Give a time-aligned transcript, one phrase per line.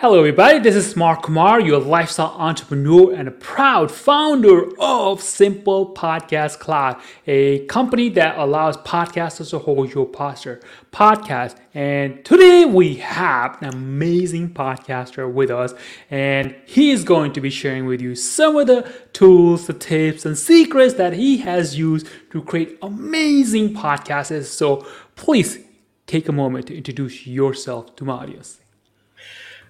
[0.00, 0.60] Hello, everybody.
[0.60, 7.02] This is Mark Kumar, your lifestyle entrepreneur and a proud founder of Simple Podcast Cloud,
[7.26, 10.60] a company that allows podcasters to hold your posture
[10.92, 11.56] podcast.
[11.74, 15.74] And today we have an amazing podcaster with us,
[16.12, 20.24] and he is going to be sharing with you some of the tools, the tips,
[20.24, 24.44] and secrets that he has used to create amazing podcasts.
[24.44, 24.86] So
[25.16, 25.58] please
[26.06, 28.60] take a moment to introduce yourself to my audience.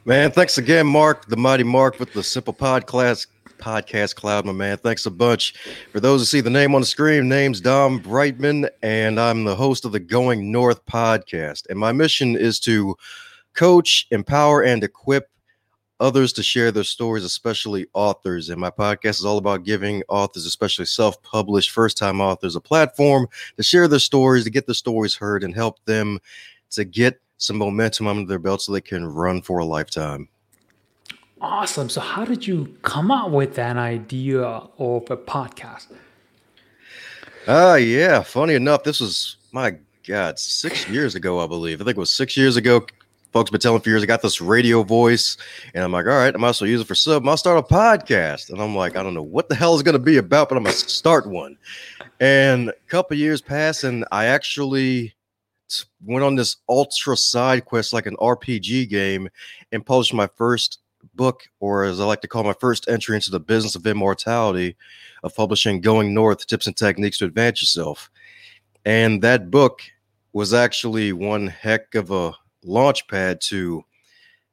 [0.09, 3.27] Man, thanks again, Mark, the mighty Mark with the Simple Podcast
[3.59, 4.79] Podcast Cloud, my man.
[4.79, 5.53] Thanks a bunch.
[5.93, 9.55] For those who see the name on the screen, name's Dom Brightman, and I'm the
[9.55, 11.67] host of the Going North podcast.
[11.69, 12.97] And my mission is to
[13.53, 15.29] coach, empower, and equip
[16.01, 18.49] others to share their stories, especially authors.
[18.49, 22.63] And my podcast is all about giving authors, especially self published, first time authors, a
[22.63, 26.19] platform to share their stories, to get their stories heard, and help them
[26.71, 30.29] to get some momentum under their belt so they can run for a lifetime.
[31.41, 31.89] Awesome.
[31.89, 35.87] So, how did you come up with that idea of a podcast?
[37.47, 38.23] Ah, uh, yeah.
[38.23, 41.81] Funny enough, this was my God, six years ago, I believe.
[41.81, 42.85] I think it was six years ago.
[43.33, 45.37] Folks been telling for years I got this radio voice,
[45.75, 47.29] and I'm like, all right, I might as well use it for sub.
[47.29, 49.93] I'll start a podcast, and I'm like, I don't know what the hell is going
[49.93, 51.59] to be about, but I'm gonna start one.
[52.21, 55.15] And a couple years pass, and I actually
[56.05, 59.29] went on this ultra side quest like an RPG game
[59.73, 60.81] and published my first
[61.15, 64.77] book, or as I like to call my first entry into the business of immortality,
[65.23, 68.11] of publishing Going North Tips and Techniques to Advance Yourself.
[68.85, 69.83] And that book
[70.33, 72.33] was actually one heck of a
[72.65, 73.85] launch pad to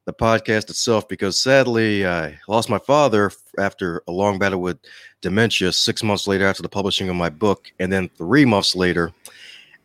[0.06, 4.78] the podcast itself because sadly I lost my father after a long battle with
[5.22, 7.72] dementia six months later after the publishing of my book.
[7.80, 9.12] And then three months later,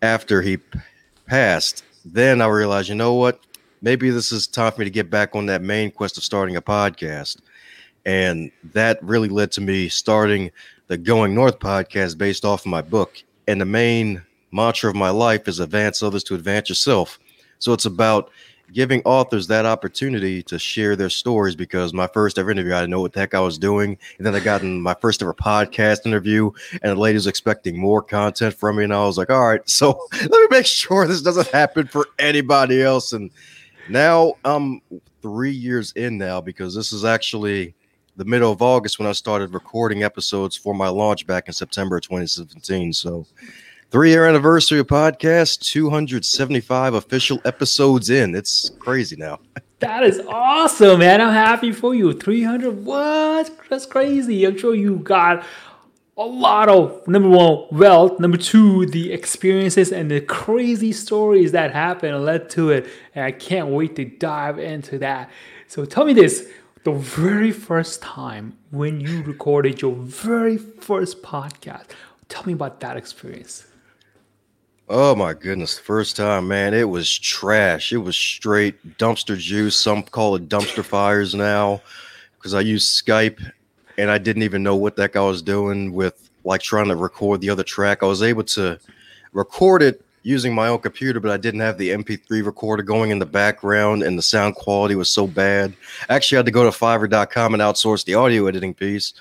[0.02, 0.58] after he
[1.30, 3.38] passed, then I realized, you know what?
[3.82, 6.56] Maybe this is time for me to get back on that main quest of starting
[6.56, 7.40] a podcast.
[8.04, 10.50] And that really led to me starting
[10.88, 13.22] the Going North podcast based off of my book.
[13.46, 17.20] And the main mantra of my life is advance others to advance yourself.
[17.60, 18.30] So it's about
[18.72, 22.90] giving authors that opportunity to share their stories because my first ever interview, I didn't
[22.90, 23.98] know what the heck I was doing.
[24.18, 26.50] And then I got in my first ever podcast interview,
[26.82, 28.84] and the lady was expecting more content from me.
[28.84, 32.06] And I was like, all right, so let me make sure this doesn't happen for
[32.18, 33.12] anybody else.
[33.12, 33.30] And
[33.88, 34.80] now I'm
[35.22, 37.74] three years in now because this is actually
[38.16, 42.00] the middle of August when I started recording episodes for my launch back in September
[42.00, 42.92] 2017.
[42.92, 43.26] So
[43.90, 48.36] Three year anniversary podcast, 275 official episodes in.
[48.36, 49.40] It's crazy now.
[49.80, 51.22] That is awesome, man.
[51.22, 52.12] I'm happy for you.
[52.12, 53.50] 300, what?
[53.70, 54.44] That's crazy.
[54.44, 55.42] I'm sure you got
[56.18, 61.72] a lot of number one, wealth, number two, the experiences and the crazy stories that
[61.72, 62.88] happened and led to it.
[63.14, 65.30] And I can't wait to dive into that.
[65.66, 66.46] So tell me this
[66.84, 71.86] the very first time when you recorded your very first podcast,
[72.28, 73.64] tell me about that experience.
[74.92, 77.92] Oh my goodness, first time, man, it was trash.
[77.92, 79.76] It was straight dumpster juice.
[79.76, 81.80] Some call it dumpster fires now
[82.34, 83.40] because I use Skype
[83.98, 87.40] and I didn't even know what heck I was doing with like trying to record
[87.40, 88.02] the other track.
[88.02, 88.80] I was able to
[89.32, 93.20] record it using my own computer, but I didn't have the MP3 recorder going in
[93.20, 95.72] the background and the sound quality was so bad.
[96.08, 99.14] I actually had to go to fiverr.com and outsource the audio editing piece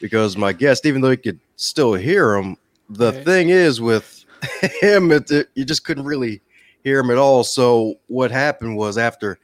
[0.00, 2.56] because my guest, even though you could still hear him,
[2.90, 4.23] the thing is with
[4.80, 6.40] him, it, it, you just couldn't really
[6.82, 7.44] hear him at all.
[7.44, 9.38] So what happened was after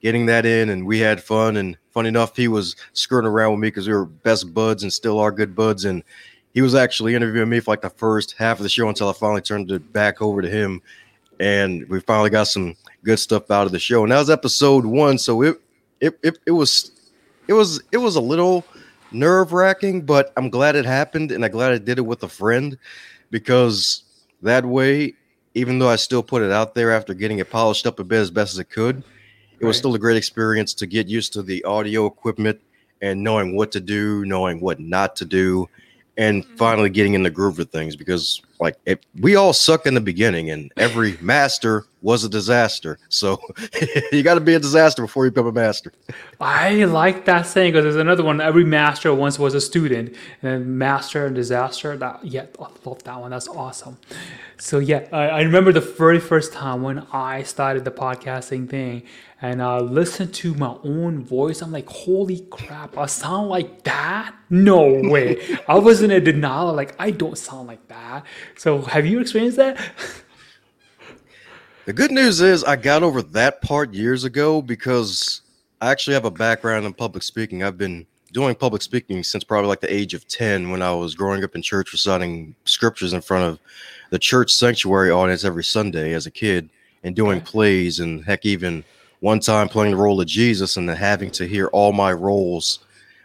[0.00, 1.56] getting that in, and we had fun.
[1.56, 4.92] And funny enough, he was screwing around with me because we were best buds and
[4.92, 5.84] still are good buds.
[5.84, 6.02] And
[6.52, 9.12] he was actually interviewing me for like the first half of the show until I
[9.12, 10.82] finally turned it back over to him.
[11.38, 14.02] And we finally got some good stuff out of the show.
[14.02, 15.18] And that was episode one.
[15.18, 15.60] So it
[16.00, 16.92] it it, it was
[17.46, 18.64] it was it was a little
[19.12, 22.28] nerve wracking, but I'm glad it happened and I'm glad I did it with a
[22.28, 22.76] friend
[23.30, 24.04] because
[24.42, 25.14] that way,
[25.54, 28.20] even though I still put it out there after getting it polished up a bit
[28.20, 29.04] as best as it could, it
[29.64, 29.68] right.
[29.68, 32.60] was still a great experience to get used to the audio equipment
[33.02, 35.68] and knowing what to do, knowing what not to do,
[36.16, 36.56] and mm-hmm.
[36.56, 40.00] finally getting in the groove of things because like it, we all suck in the
[40.00, 43.40] beginning and every master was a disaster so
[44.12, 45.92] you got to be a disaster before you become a master
[46.40, 50.66] i like that saying because there's another one every master once was a student and
[50.78, 53.96] master and disaster that yeah i love that one that's awesome
[54.58, 59.02] so yeah I, I remember the very first time when i started the podcasting thing
[59.42, 61.62] and I listened to my own voice.
[61.62, 64.34] I'm like, holy crap, I sound like that?
[64.50, 65.38] No way.
[65.66, 68.26] I was in a denial, like, I don't sound like that.
[68.56, 69.78] So, have you experienced that?
[71.86, 75.40] The good news is I got over that part years ago because
[75.80, 77.64] I actually have a background in public speaking.
[77.64, 81.14] I've been doing public speaking since probably like the age of 10 when I was
[81.14, 83.58] growing up in church reciting scriptures in front of
[84.10, 86.68] the church sanctuary audience every Sunday as a kid
[87.02, 88.84] and doing plays and heck even
[89.20, 92.80] one time playing the role of Jesus and then having to hear all my roles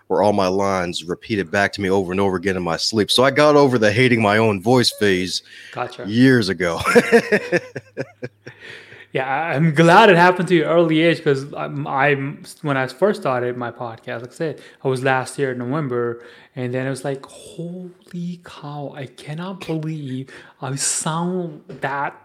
[0.10, 3.10] or all my lines repeated back to me over and over again in my sleep.
[3.10, 5.42] So I got over the hating my own voice phase
[5.72, 6.06] gotcha.
[6.07, 6.80] years ago.
[9.12, 13.22] yeah, I'm glad it happened to you early age because I'm, I'm, when I first
[13.22, 16.24] started my podcast, like I said, I was last year in November,
[16.56, 20.30] and then it was like, holy cow, I cannot believe
[20.62, 22.22] I sound that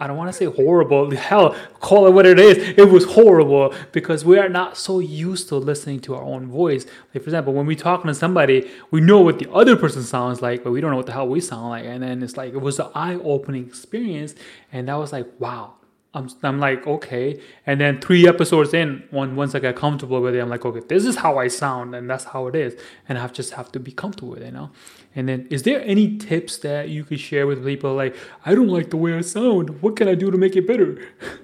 [0.00, 1.10] I don't want to say horrible.
[1.12, 2.58] Hell, call it what it is.
[2.76, 6.84] It was horrible because we are not so used to listening to our own voice.
[7.14, 10.42] Like for example, when we talking to somebody, we know what the other person sounds
[10.42, 11.84] like, but we don't know what the hell we sound like.
[11.84, 14.34] And then it's like it was an eye-opening experience,
[14.72, 15.74] and that was like, wow,
[16.14, 17.40] I'm, I'm like okay.
[17.66, 20.80] And then three episodes in one, once i get comfortable with it i'm like okay
[20.88, 22.80] this is how i sound and that's how it is.
[23.08, 24.70] And i just have to be comfortable with it you know?
[25.16, 28.16] And then is there any tips that you could share with people like
[28.46, 29.82] i don't like the way i sound.
[29.82, 30.98] What can i do to make it better?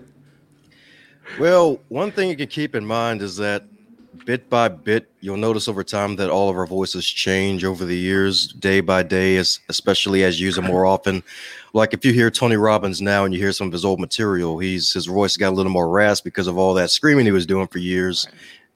[1.39, 3.65] Well one thing you can keep in mind is that
[4.27, 7.97] bit by bit you'll notice over time that all of our voices change over the
[7.97, 11.23] years day by day as, especially as you use them more often
[11.73, 14.59] like if you hear Tony Robbins now and you hear some of his old material,
[14.59, 17.47] he's his voice got a little more rasp because of all that screaming he was
[17.47, 18.27] doing for years.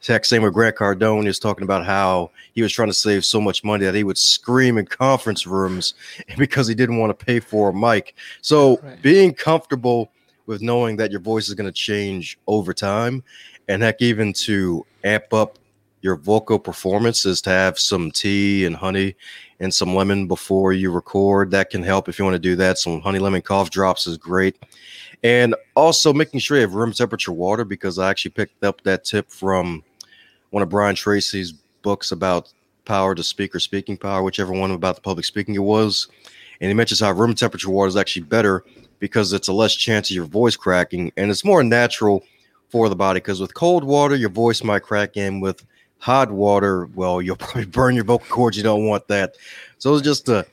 [0.06, 3.40] Heck, same with Grant Cardone is talking about how he was trying to save so
[3.40, 5.94] much money that he would scream in conference rooms
[6.38, 8.14] because he didn't want to pay for a mic.
[8.42, 9.00] So right.
[9.00, 10.10] being comfortable
[10.46, 13.24] with knowing that your voice is going to change over time,
[13.68, 15.58] and heck, even to amp up
[16.04, 19.16] your vocal performance is to have some tea and honey
[19.58, 21.50] and some lemon before you record.
[21.50, 22.78] That can help if you want to do that.
[22.78, 24.58] Some honey lemon cough drops is great.
[25.22, 29.04] And also making sure you have room temperature water because I actually picked up that
[29.04, 29.82] tip from
[30.50, 32.52] one of Brian Tracy's books about
[32.84, 36.08] power to speak or speaking power, whichever one about the public speaking it was.
[36.60, 38.62] And he mentions how room temperature water is actually better
[38.98, 42.24] because it's a less chance of your voice cracking and it's more natural
[42.74, 45.64] for the body because with cold water, your voice might crack in with
[45.98, 48.56] hot water, well, you'll probably burn your vocal cords.
[48.56, 49.36] You don't want that.
[49.78, 50.44] So it's just a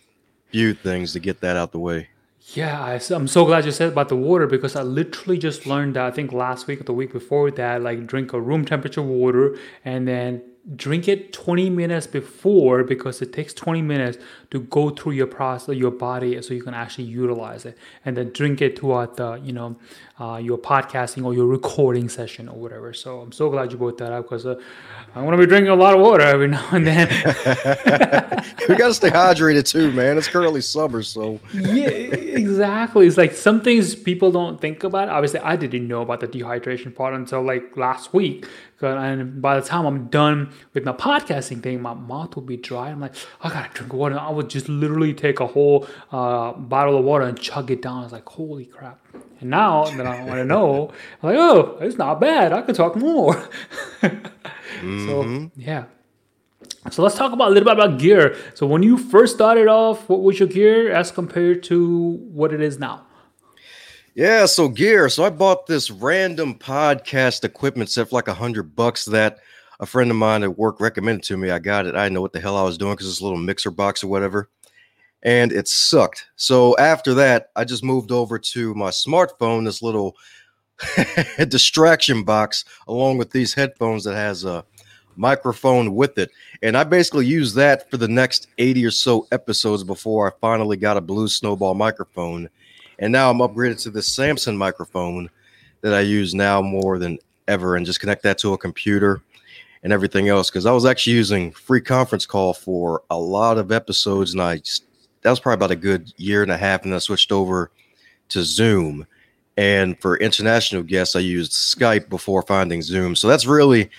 [0.52, 2.10] few things to get that out the way.
[2.54, 5.96] Yeah, I, am so glad you said about the water because I literally just learned
[5.96, 9.02] that I think last week or the week before that, like drink a room temperature
[9.02, 10.44] water and then
[10.76, 14.20] drink it 20 minutes before because it takes 20 minutes
[14.52, 17.78] to go through your process your body so you can actually utilize it.
[18.06, 19.76] And then drink it throughout the you know
[20.20, 22.94] uh, your podcasting or your recording session or whatever.
[22.94, 24.60] So i'm so glad you brought that up because uh,
[25.16, 27.08] i want to be drinking a lot of water every now and then.
[28.70, 30.18] We got to stay hydrated too man.
[30.18, 31.40] It's currently summer so.
[31.54, 33.08] Yeah exactly.
[33.08, 35.10] It's like some things people don't think about.
[35.10, 38.46] Obviously i didn't know about the dehydration part until like last week
[38.88, 42.90] and by the time I'm done with my podcasting thing, my mouth will be dry.
[42.90, 44.20] I'm like, I gotta drink water.
[44.20, 48.00] I would just literally take a whole uh, bottle of water and chug it down.
[48.00, 49.00] I was like, holy crap.
[49.40, 50.92] And now that I want to know,
[51.22, 52.54] I'm like, oh, it's not bad.
[52.54, 53.34] I could talk more.
[54.02, 55.08] mm-hmm.
[55.08, 55.86] So, yeah.
[56.90, 58.36] So let's talk about a little bit about gear.
[58.56, 62.62] So when you first started off, what was your gear as compared to what it
[62.62, 63.06] is now?
[64.14, 65.08] Yeah, so gear.
[65.08, 69.38] So I bought this random podcast equipment set for like a hundred bucks that
[69.80, 71.50] a friend of mine at work recommended to me.
[71.50, 71.96] I got it.
[71.96, 74.04] I didn't know what the hell I was doing because it's a little mixer box
[74.04, 74.50] or whatever.
[75.24, 76.26] And it sucked.
[76.36, 80.18] So after that, I just moved over to my smartphone, this little
[81.48, 84.66] distraction box, along with these headphones that has a
[85.16, 86.32] microphone with it.
[86.62, 90.76] And I basically used that for the next 80 or so episodes before I finally
[90.76, 92.50] got a blue snowball microphone
[93.02, 95.30] and now I'm upgraded to the Samson microphone
[95.82, 97.18] that I use now more than
[97.48, 99.22] ever and just connect that to a computer
[99.84, 100.50] and everything else.
[100.50, 104.62] Because I was actually using free conference call for a lot of episodes, and I
[105.24, 107.72] that was probably about a good year and a half, and I switched over
[108.30, 109.06] to Zoom.
[109.58, 113.16] And for international guests, I used Skype before finding Zoom.
[113.16, 113.90] So that's really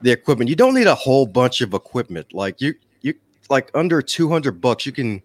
[0.00, 0.48] the equipment.
[0.48, 2.32] You don't need a whole bunch of equipment.
[2.32, 3.14] Like you, you
[3.50, 5.22] like under 200 bucks, you can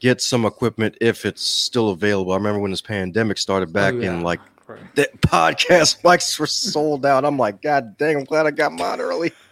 [0.00, 2.32] get some equipment if it's still available.
[2.32, 4.14] I remember when this pandemic started back oh, yeah.
[4.14, 4.80] in like right.
[4.96, 7.24] the podcast mics were sold out.
[7.24, 9.32] I'm like, God dang, I'm glad I got mine early.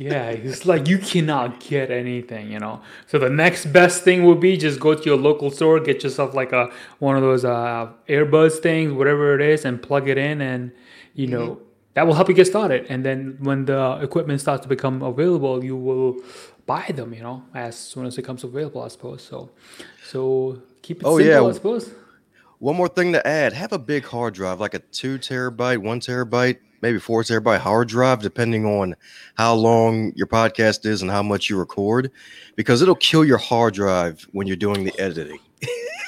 [0.00, 2.80] yeah, it's like you cannot get anything, you know.
[3.06, 6.34] So the next best thing would be just go to your local store, get yourself
[6.34, 10.40] like a one of those uh, earbuds things, whatever it is, and plug it in,
[10.40, 10.72] and
[11.14, 11.64] you know mm-hmm.
[11.94, 12.86] that will help you get started.
[12.88, 16.16] And then when the equipment starts to become available, you will
[16.66, 19.22] buy them, you know, as soon as it comes available, I suppose.
[19.22, 19.50] So,
[20.04, 21.48] so keep it oh, simple, yeah.
[21.48, 21.92] I suppose.
[22.58, 26.00] one more thing to add: have a big hard drive, like a two terabyte, one
[26.00, 28.94] terabyte, maybe four terabyte hard drive, depending on
[29.34, 32.10] how long your podcast is and how much you record,
[32.56, 35.38] because it'll kill your hard drive when you're doing the editing.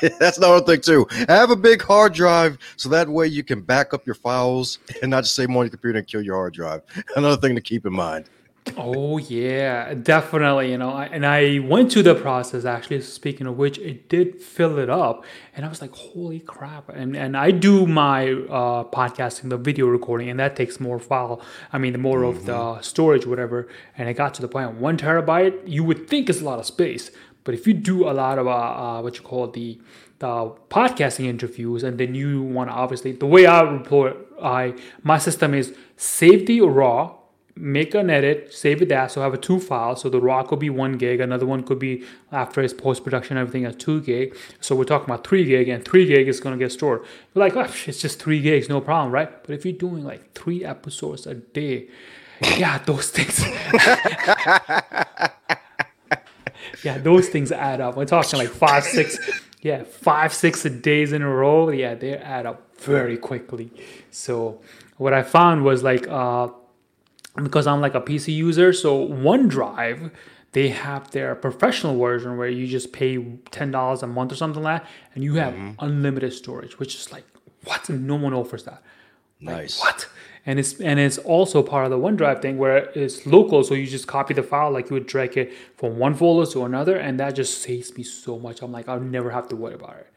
[0.18, 1.06] That's another thing too.
[1.28, 5.10] Have a big hard drive so that way you can back up your files and
[5.10, 6.82] not just save them on your computer and kill your hard drive.
[7.16, 8.28] Another thing to keep in mind.
[8.76, 10.70] Oh yeah, definitely.
[10.72, 13.00] You know, I, and I went through the process actually.
[13.00, 17.16] Speaking of which, it did fill it up, and I was like, "Holy crap!" And
[17.16, 21.40] and I do my uh, podcasting, the video recording, and that takes more file.
[21.72, 22.38] I mean, the more mm-hmm.
[22.38, 22.82] of the mm-hmm.
[22.82, 23.68] storage, whatever.
[23.96, 25.62] And I got to the point one terabyte.
[25.66, 27.10] You would think is a lot of space,
[27.44, 29.80] but if you do a lot of uh, uh, what you call the
[30.18, 35.18] the podcasting interviews, and then you want to obviously the way I report, I my
[35.18, 37.14] system is save the raw
[37.56, 39.10] make an edit, save it that.
[39.10, 40.02] So have a two files.
[40.02, 43.38] So the raw could be one gig, another one could be after its post production,
[43.38, 44.36] everything at two gig.
[44.60, 47.02] So we're talking about three gig, and three gig is to get stored.
[47.34, 49.42] You're like, oh, it's just three gigs, no problem, right?
[49.42, 51.88] But if you're doing like three episodes a day,
[52.58, 53.40] yeah, those things.
[56.84, 57.96] yeah, those things add up.
[57.96, 59.18] We're talking like five, six,
[59.62, 61.70] yeah, five, six days in a row.
[61.70, 63.70] Yeah, they add up very quickly.
[64.10, 64.60] So
[64.98, 66.48] what I found was like, uh,
[67.42, 70.10] because I'm like a PC user, so OneDrive
[70.52, 74.62] they have their professional version where you just pay ten dollars a month or something
[74.62, 75.84] like that, and you have mm-hmm.
[75.84, 77.24] unlimited storage, which is like
[77.64, 77.88] what?
[77.90, 78.82] No one offers that.
[79.38, 79.80] Nice.
[79.80, 80.08] Like, what?
[80.46, 83.86] And it's and it's also part of the OneDrive thing where it's local, so you
[83.86, 87.20] just copy the file like you would drag it from one folder to another, and
[87.20, 88.62] that just saves me so much.
[88.62, 90.10] I'm like, I'll never have to worry about it.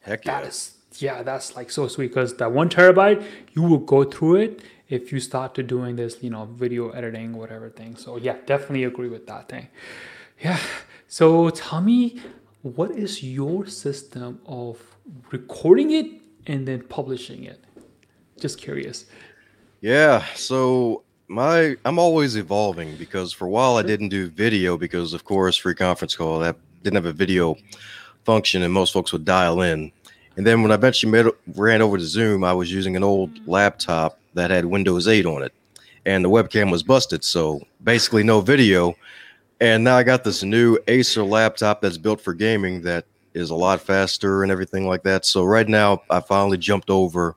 [0.00, 0.40] Heck yeah.
[0.40, 4.36] That is yeah, that's like so sweet because that one terabyte, you will go through
[4.36, 7.96] it if you start to doing this, you know, video editing, whatever thing.
[7.96, 9.68] So yeah, definitely agree with that thing.
[10.40, 10.58] Yeah.
[11.08, 12.20] So tell me,
[12.62, 14.80] what is your system of
[15.30, 16.06] recording it
[16.46, 17.62] and then publishing it?
[18.38, 19.06] Just curious.
[19.80, 20.24] Yeah.
[20.34, 25.24] So my I'm always evolving because for a while I didn't do video because of
[25.24, 27.56] course free conference call that didn't have a video
[28.24, 29.92] function and most folks would dial in.
[30.36, 33.34] And then when I eventually made, ran over to Zoom, I was using an old
[33.34, 33.42] mm.
[33.46, 35.52] laptop that had Windows 8 on it,
[36.06, 37.24] and the webcam was busted.
[37.24, 38.94] So basically, no video.
[39.60, 43.54] And now I got this new Acer laptop that's built for gaming that is a
[43.54, 45.24] lot faster and everything like that.
[45.24, 47.36] So right now, I finally jumped over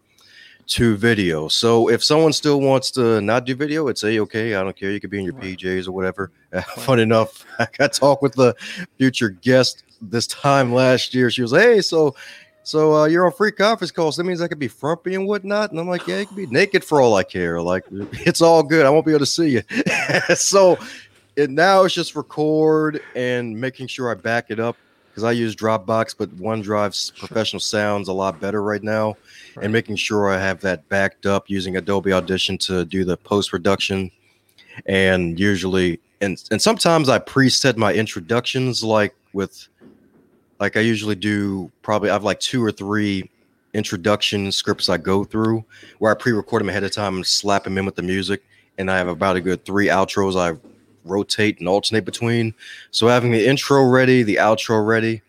[0.68, 1.48] to video.
[1.48, 4.56] So if someone still wants to not do video, it's a okay.
[4.56, 4.92] I don't care.
[4.92, 6.32] You could be in your PJs or whatever.
[6.77, 8.56] Fun enough, I got to talk with the
[8.98, 11.32] future guest this time last year.
[11.32, 12.16] She was, hey, so
[12.67, 14.12] so uh, you're on free conference call.
[14.12, 15.71] So that means I could be frumpy and whatnot.
[15.71, 17.62] And I'm like, yeah, you can be naked for all I care.
[17.62, 18.86] Like it's all good.
[18.86, 19.62] I won't be able to see you.
[20.36, 20.77] so
[21.38, 24.75] it now it's just record and making sure I back it up
[25.09, 27.27] because I use Dropbox, but OneDrive's sure.
[27.27, 29.15] professional sounds a lot better right now.
[29.55, 29.63] Right.
[29.63, 33.50] And making sure I have that backed up using Adobe Audition to do the post
[33.50, 34.12] production.
[34.88, 39.69] And usually, and and sometimes I preset my introductions like with
[40.59, 43.29] like I usually do probably I have like two or three
[43.73, 45.63] introduction scripts I go through
[45.99, 48.43] where I pre-record them ahead of time and slap them in with the music.
[48.77, 50.57] And I have about a good three outros I
[51.03, 52.53] rotate and alternate between.
[52.91, 55.21] So having the intro ready, the outro ready,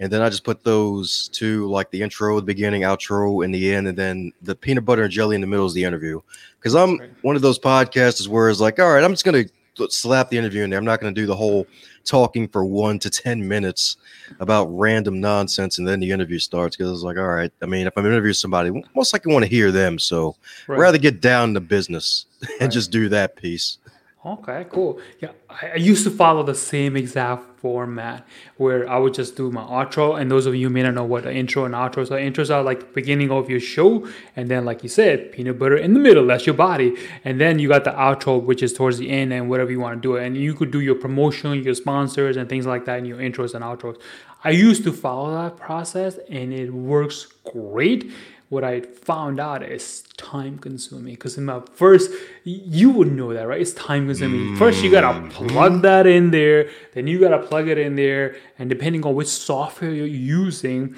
[0.00, 3.74] and then I just put those two like the intro, the beginning, outro, in the
[3.74, 6.20] end, and then the peanut butter and jelly in the middle is the interview.
[6.58, 9.44] Because I'm one of those podcasters where it's like, all right, I'm just gonna
[9.88, 10.78] slap the interview in there.
[10.78, 11.66] I'm not gonna do the whole
[12.08, 13.96] talking for one to 10 minutes
[14.40, 17.86] about random nonsense and then the interview starts because it's like, all right, I mean,
[17.86, 19.98] if I'm interviewing somebody, most likely want to hear them.
[19.98, 20.36] So
[20.66, 20.78] right.
[20.78, 22.70] rather get down to business and right.
[22.70, 23.78] just do that piece.
[24.28, 25.00] Okay, cool.
[25.20, 28.26] Yeah, I, used to follow the same exact format
[28.58, 30.20] where I would just do my outro.
[30.20, 32.06] And those of you may not know what an intro and outro.
[32.06, 34.06] So intros are like the beginning of your show,
[34.36, 36.26] and then like you said, peanut butter in the middle.
[36.26, 36.94] That's your body,
[37.24, 40.02] and then you got the outro, which is towards the end and whatever you want
[40.02, 40.16] to do.
[40.16, 43.54] And you could do your promotion, your sponsors, and things like that in your intros
[43.54, 43.98] and outros.
[44.44, 48.12] I used to follow that process, and it works great
[48.48, 51.14] what I found out is time consuming.
[51.14, 52.10] Because in my first,
[52.44, 53.60] you would know that, right?
[53.60, 54.40] It's time consuming.
[54.40, 54.56] Mm-hmm.
[54.56, 55.46] First, you gotta mm-hmm.
[55.48, 59.28] plug that in there, then you gotta plug it in there, and depending on which
[59.28, 60.96] software you're using,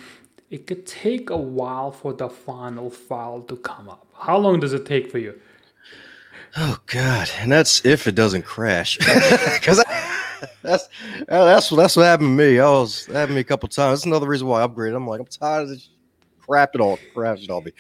[0.51, 4.07] it could take a while for the final file to come up.
[4.19, 5.41] How long does it take for you?
[6.57, 9.85] Oh God, and that's if it doesn't crash, because
[10.63, 10.89] that's
[11.27, 12.59] that's that's what happened to me.
[12.59, 14.01] I was happened to me a couple times.
[14.01, 14.97] That's another reason why I upgraded.
[14.97, 15.89] I'm like, I'm tired of this
[16.51, 17.73] crap it all, crap it all be.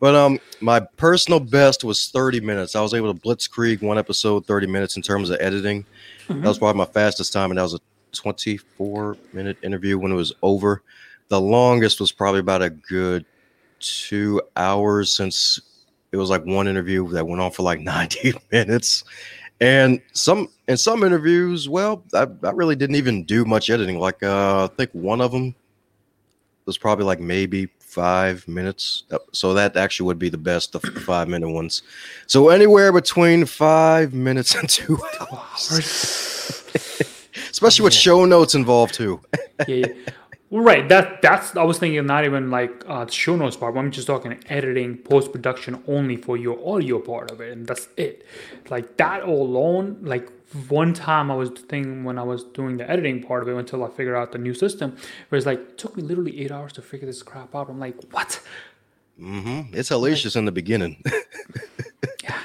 [0.00, 2.74] But um, my personal best was 30 minutes.
[2.74, 5.84] I was able to blitzkrieg one episode 30 minutes in terms of editing.
[6.28, 6.40] Mm-hmm.
[6.40, 7.80] That was probably my fastest time, and that was a
[8.12, 10.82] 24 minute interview when it was over.
[11.28, 13.26] the longest was probably about a good
[13.80, 15.60] two hours since
[16.12, 19.04] it was like one interview that went on for like 90 minutes.
[19.60, 23.98] And some in some interviews, well, I, I really didn't even do much editing.
[23.98, 25.54] Like uh, I think one of them
[26.66, 29.04] was probably like maybe five minutes.
[29.32, 31.82] So that actually would be the best, the five minute ones.
[32.26, 36.60] So anywhere between five minutes and two hours.
[37.50, 39.20] Especially with show notes involved too.
[39.68, 39.92] yeah, yeah.
[40.50, 40.88] Right.
[40.88, 43.74] That that's I was thinking not even like uh, the show notes part.
[43.74, 47.66] But I'm just talking editing, post production only for your audio part of it, and
[47.66, 48.24] that's it.
[48.70, 49.98] Like that alone.
[50.02, 50.30] Like
[50.68, 53.84] one time I was thinking when I was doing the editing part of it until
[53.84, 54.96] I figured out the new system,
[55.28, 57.68] where it's like it took me literally eight hours to figure this crap out.
[57.68, 58.40] I'm like, what?
[59.20, 59.74] Mm-hmm.
[59.74, 61.02] It's hellacious like, in the beginning.
[62.22, 62.38] yeah.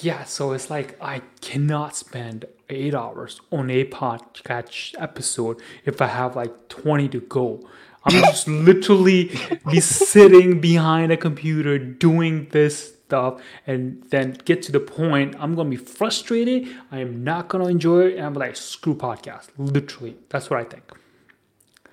[0.00, 0.24] Yeah.
[0.24, 6.36] So it's like I cannot spend eight hours on a podcast episode if I have
[6.36, 7.68] like 20 to go.
[8.04, 9.30] I'm just literally
[9.70, 15.54] be sitting behind a computer doing this stuff and then get to the point I'm
[15.56, 16.68] gonna be frustrated.
[16.92, 19.48] I am not gonna enjoy it, and I'm like, screw podcast.
[19.58, 20.84] Literally, that's what I think.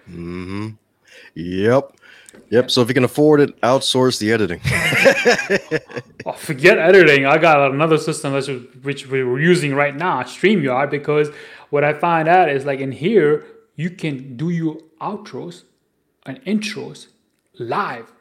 [0.05, 0.69] Hmm.
[1.33, 1.83] Yep.
[2.49, 2.71] Yep.
[2.71, 4.61] So if you can afford it, outsource the editing.
[6.25, 7.25] oh, forget editing.
[7.25, 8.47] I got another system that's
[8.83, 11.29] which we're using right now, StreamYard, because
[11.71, 13.45] what I find out is like in here
[13.75, 15.63] you can do your outros
[16.25, 17.07] and intros
[17.59, 18.11] live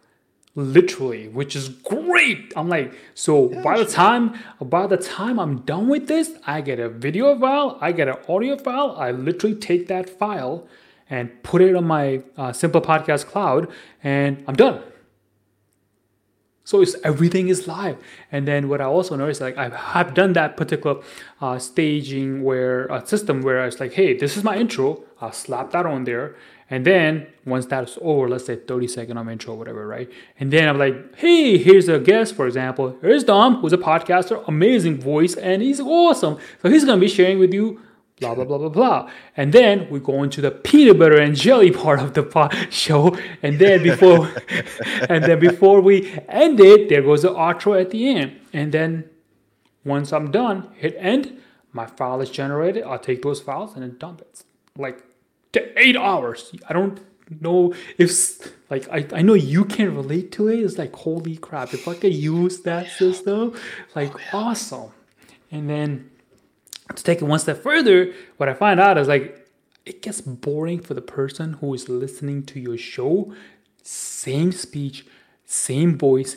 [0.56, 5.58] literally which is great i'm like so yeah, by the time by the time i'm
[5.60, 9.54] done with this i get a video file i get an audio file i literally
[9.54, 10.66] take that file
[11.08, 13.68] and put it on my uh, Simple Podcast cloud,
[14.02, 14.82] and I'm done.
[16.64, 17.96] So it's everything is live.
[18.32, 21.00] And then what I also noticed, like I have done that particular
[21.40, 25.04] uh, staging where a system where I was like, hey, this is my intro.
[25.20, 26.34] I'll slap that on there.
[26.68, 30.10] And then once that's over, let's say 30 second of intro, whatever, right?
[30.40, 32.96] And then I'm like, hey, here's a guest, for example.
[33.00, 36.38] Here's Dom, who's a podcaster, amazing voice, and he's awesome.
[36.62, 37.80] So he's gonna be sharing with you
[38.18, 41.70] blah blah blah blah blah and then we go into the peanut butter and jelly
[41.70, 44.32] part of the show and then before
[45.10, 49.04] and then before we end it there goes the outro at the end and then
[49.84, 51.38] once i'm done hit end
[51.74, 54.44] my file is generated i'll take those files and then dump it
[54.78, 55.04] like
[55.76, 57.00] eight hours i don't
[57.40, 58.10] know if
[58.70, 61.94] like I, I know you can relate to it it's like holy crap if i
[61.94, 63.54] could use that system
[63.94, 64.92] like oh, awesome
[65.50, 66.10] and then
[66.94, 69.48] to take it one step further, what I find out is like
[69.84, 73.32] it gets boring for the person who is listening to your show.
[73.82, 75.06] Same speech,
[75.44, 76.36] same voice,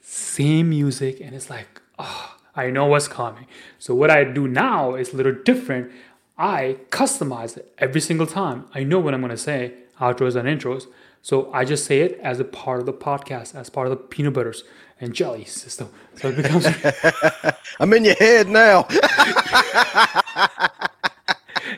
[0.00, 3.46] same music, and it's like, oh, I know what's coming.
[3.78, 5.92] So what I do now is a little different.
[6.38, 8.66] I customize it every single time.
[8.72, 10.86] I know what I'm gonna say, outros and intros.
[11.20, 13.96] So I just say it as a part of the podcast, as part of the
[13.96, 14.62] peanut butters
[15.00, 15.88] and jelly system.
[16.16, 16.66] So it becomes.
[17.80, 18.86] I'm in your head now.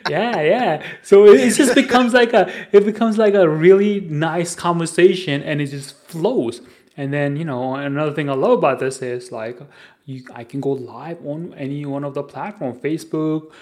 [0.09, 0.83] yeah, yeah.
[1.03, 5.67] So it, just becomes like a it becomes like a really nice conversation, and it
[5.67, 6.61] just flows.
[6.97, 9.59] And then you know another thing I love about this is like
[10.05, 13.53] you I can go live on any one of the platform, Facebook,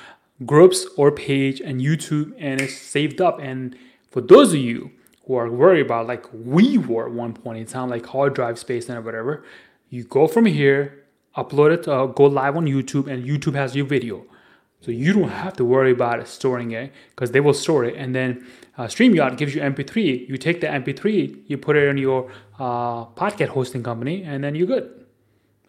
[0.45, 3.39] groups or page, and YouTube, and it's saved up.
[3.41, 3.77] And
[4.11, 4.91] for those of you
[5.27, 8.59] who are worried about like we were at one point in time, like hard drive
[8.59, 9.45] space and whatever,
[9.91, 11.05] you go from here,
[11.37, 14.25] upload it, uh, go live on YouTube, and YouTube has your video.
[14.81, 17.97] So you don't have to worry about storing it because they will store it.
[17.97, 18.47] And then
[18.77, 20.29] uh, StreamYard gives you MP3.
[20.29, 24.55] You take the MP3, you put it in your uh, podcast hosting company, and then
[24.55, 25.05] you're good.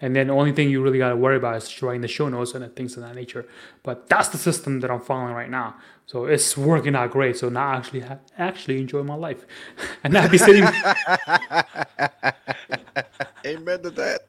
[0.02, 2.30] And then the only thing you really got to worry about is writing the show
[2.30, 3.46] notes and things of that nature.
[3.84, 5.76] But that's the system that I'm following right now.
[6.06, 7.38] So it's working out great.
[7.38, 8.04] So now I actually
[8.38, 9.46] actually enjoy my life,
[10.04, 10.64] and not be sitting.
[13.46, 14.22] Amen to that.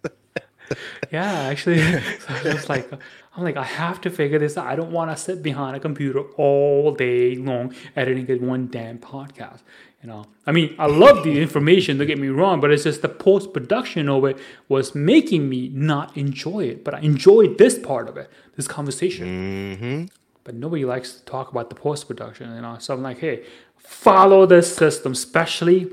[1.11, 2.90] Yeah, actually, so I was like,
[3.37, 4.66] I'm like, I have to figure this out.
[4.66, 9.61] I don't want to sit behind a computer all day long editing one damn podcast.
[10.02, 11.98] You know, I mean, I love the information.
[11.98, 15.68] Don't get me wrong, but it's just the post production of it was making me
[15.68, 16.85] not enjoy it.
[16.85, 19.76] But I enjoyed this part of it, this conversation.
[19.76, 20.04] Mm-hmm.
[20.42, 22.54] But nobody likes to talk about the post production.
[22.54, 23.44] You know, so I'm like, hey,
[23.76, 25.90] follow this system, especially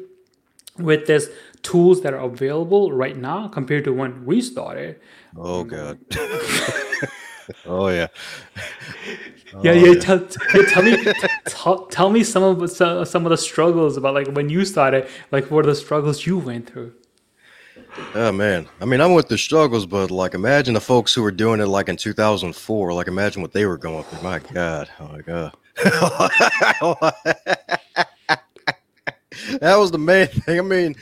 [0.80, 1.30] with this
[1.64, 5.00] tools that are available right now compared to when we started.
[5.36, 6.00] Oh uh, God.
[7.66, 8.08] oh yeah.
[9.54, 9.90] Oh, yeah, yeah.
[9.90, 11.14] Oh, tell, yeah, tell me,
[11.46, 15.08] tell, tell me some of some of the struggles about like when you started.
[15.32, 16.94] Like, what are the struggles you went through?
[18.14, 21.32] Oh man, I mean, I went through struggles, but like, imagine the folks who were
[21.32, 22.94] doing it like in 2004.
[22.94, 24.22] Like, imagine what they were going through.
[24.22, 25.54] My God, oh my God.
[29.62, 30.60] that was the main thing.
[30.60, 30.96] I mean,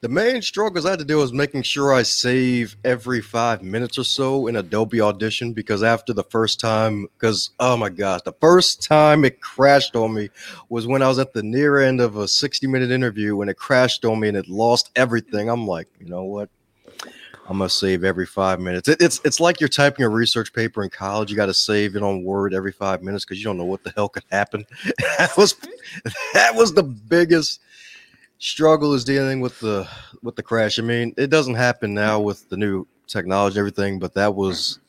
[0.00, 3.98] the main struggles I had to do was making sure I save every five minutes
[3.98, 8.32] or so in Adobe Audition because after the first time, because oh my gosh, the
[8.40, 10.30] first time it crashed on me
[10.70, 13.58] was when I was at the near end of a 60 minute interview when it
[13.58, 15.50] crashed on me and it lost everything.
[15.50, 16.48] I'm like, you know what?
[17.50, 18.88] I'm gonna save every five minutes.
[18.88, 21.32] It, it's it's like you're typing a research paper in college.
[21.32, 23.82] You got to save it on Word every five minutes because you don't know what
[23.82, 24.64] the hell could happen.
[25.18, 25.56] that was
[26.32, 27.60] that was the biggest
[28.40, 29.86] struggle is dealing with the
[30.22, 30.78] with the crash.
[30.78, 34.80] I mean, it doesn't happen now with the new technology everything, but that was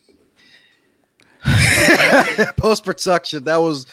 [2.58, 3.44] post production.
[3.44, 3.86] That was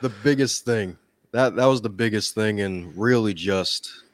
[0.00, 0.96] the biggest thing.
[1.32, 4.04] That that was the biggest thing, and really just,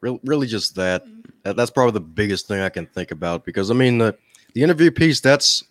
[0.00, 1.04] really, really just that.
[1.44, 1.56] that.
[1.56, 4.16] That's probably the biggest thing I can think about because I mean the
[4.54, 5.20] the interview piece.
[5.20, 5.64] That's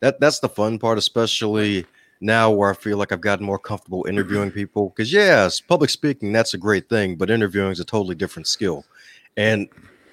[0.00, 1.86] that that's the fun part, especially
[2.20, 4.90] now where I feel like I've gotten more comfortable interviewing people.
[4.90, 8.84] Because yes, public speaking that's a great thing, but interviewing is a totally different skill,
[9.36, 9.68] and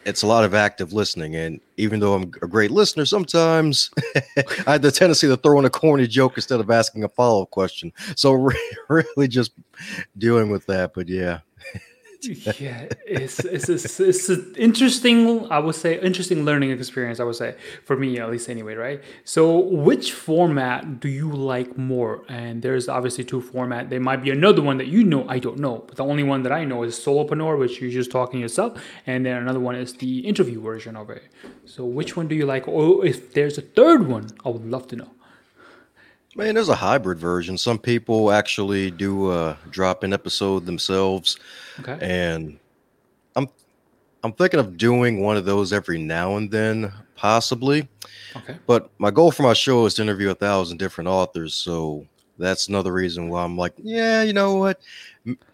[0.05, 1.35] it's a lot of active listening.
[1.35, 3.91] And even though I'm a great listener, sometimes
[4.65, 7.43] I have the tendency to throw in a corny joke instead of asking a follow
[7.43, 7.91] up question.
[8.15, 8.31] So
[8.89, 9.51] really, just
[10.17, 10.93] dealing with that.
[10.93, 11.39] But yeah
[12.21, 17.19] yeah, it's it's it's, it's an interesting, I would say, interesting learning experience.
[17.19, 19.03] I would say for me at least, anyway, right?
[19.23, 22.23] So, which format do you like more?
[22.29, 23.89] And there's obviously two format.
[23.89, 26.43] There might be another one that you know I don't know, but the only one
[26.43, 29.93] that I know is solopreneur, which you're just talking yourself, and then another one is
[29.93, 31.23] the interview version of it.
[31.65, 32.67] So, which one do you like?
[32.67, 35.11] Or if there's a third one, I would love to know.
[36.37, 37.57] Man, there's a hybrid version.
[37.57, 41.39] Some people actually do uh, a drop-in episode themselves,
[41.79, 41.97] okay.
[41.99, 42.59] and
[43.35, 43.49] I'm
[44.23, 47.89] I'm thinking of doing one of those every now and then, possibly.
[48.35, 48.55] Okay.
[48.67, 52.05] But my goal for my show is to interview a thousand different authors, so
[52.37, 54.81] that's another reason why I'm like, yeah, you know what?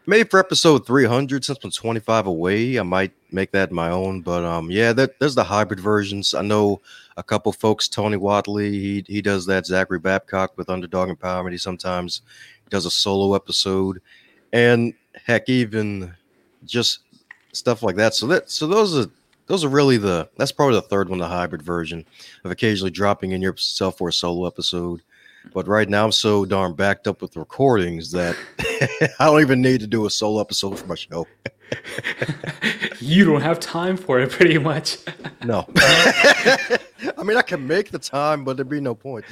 [0.05, 4.21] Maybe for episode 300, since I'm 25 away, I might make that my own.
[4.21, 6.33] But um, yeah, that, there's the hybrid versions.
[6.33, 6.81] I know
[7.17, 9.65] a couple folks, Tony Watley, he he does that.
[9.65, 11.51] Zachary Babcock with Underdog Empowerment.
[11.51, 12.21] He sometimes
[12.69, 14.01] does a solo episode,
[14.51, 14.93] and
[15.25, 16.13] heck, even
[16.65, 16.99] just
[17.51, 18.13] stuff like that.
[18.13, 19.09] So that so those are
[19.47, 22.05] those are really the that's probably the third one, the hybrid version
[22.43, 25.01] of occasionally dropping in yourself for a solo episode.
[25.51, 28.35] But right now, I'm so darn backed up with recordings that
[29.19, 31.27] I don't even need to do a solo episode for my show.
[32.99, 34.97] you don't have time for it, pretty much.
[35.43, 35.67] no.
[35.75, 39.25] I mean, I can make the time, but there'd be no point.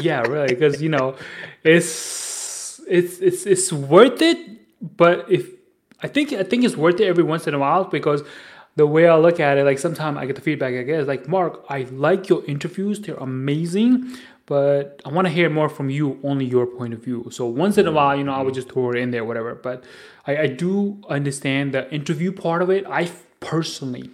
[0.00, 1.16] yeah, really, because you know,
[1.62, 4.38] it's it's it's it's worth it.
[4.96, 5.48] But if
[6.02, 8.22] I think I think it's worth it every once in a while because
[8.76, 11.06] the way I look at it, like sometimes I get the feedback I get is
[11.06, 14.16] like, Mark, I like your interviews, they're amazing,
[14.46, 17.28] but I want to hear more from you, only your point of view.
[17.30, 19.54] So once in a while, you know, I would just throw it in there, whatever.
[19.54, 19.84] But
[20.26, 22.84] I, I do understand the interview part of it.
[22.86, 24.10] I personally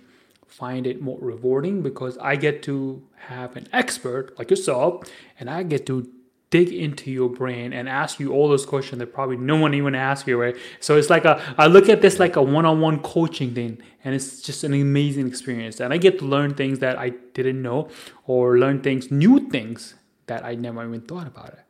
[0.47, 5.63] find it more rewarding because I get to have an expert like yourself and I
[5.63, 6.09] get to
[6.51, 9.95] dig into your brain and ask you all those questions that probably no one even
[9.95, 10.57] asked you, right?
[10.81, 14.43] So it's like a, I look at this like a one-on-one coaching thing, and it's
[14.43, 15.79] just an amazing experience.
[15.79, 17.89] And I get to learn things that I didn't know,
[18.27, 19.95] or learn things, new things
[20.31, 21.65] that I never even thought about it.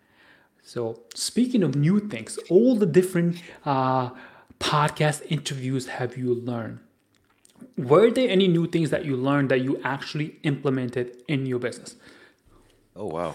[0.62, 4.10] So, speaking of new things, all the different uh,
[4.60, 6.78] podcast interviews have you learned?
[7.78, 11.96] Were there any new things that you learned that you actually implemented in your business?
[12.94, 13.34] Oh wow.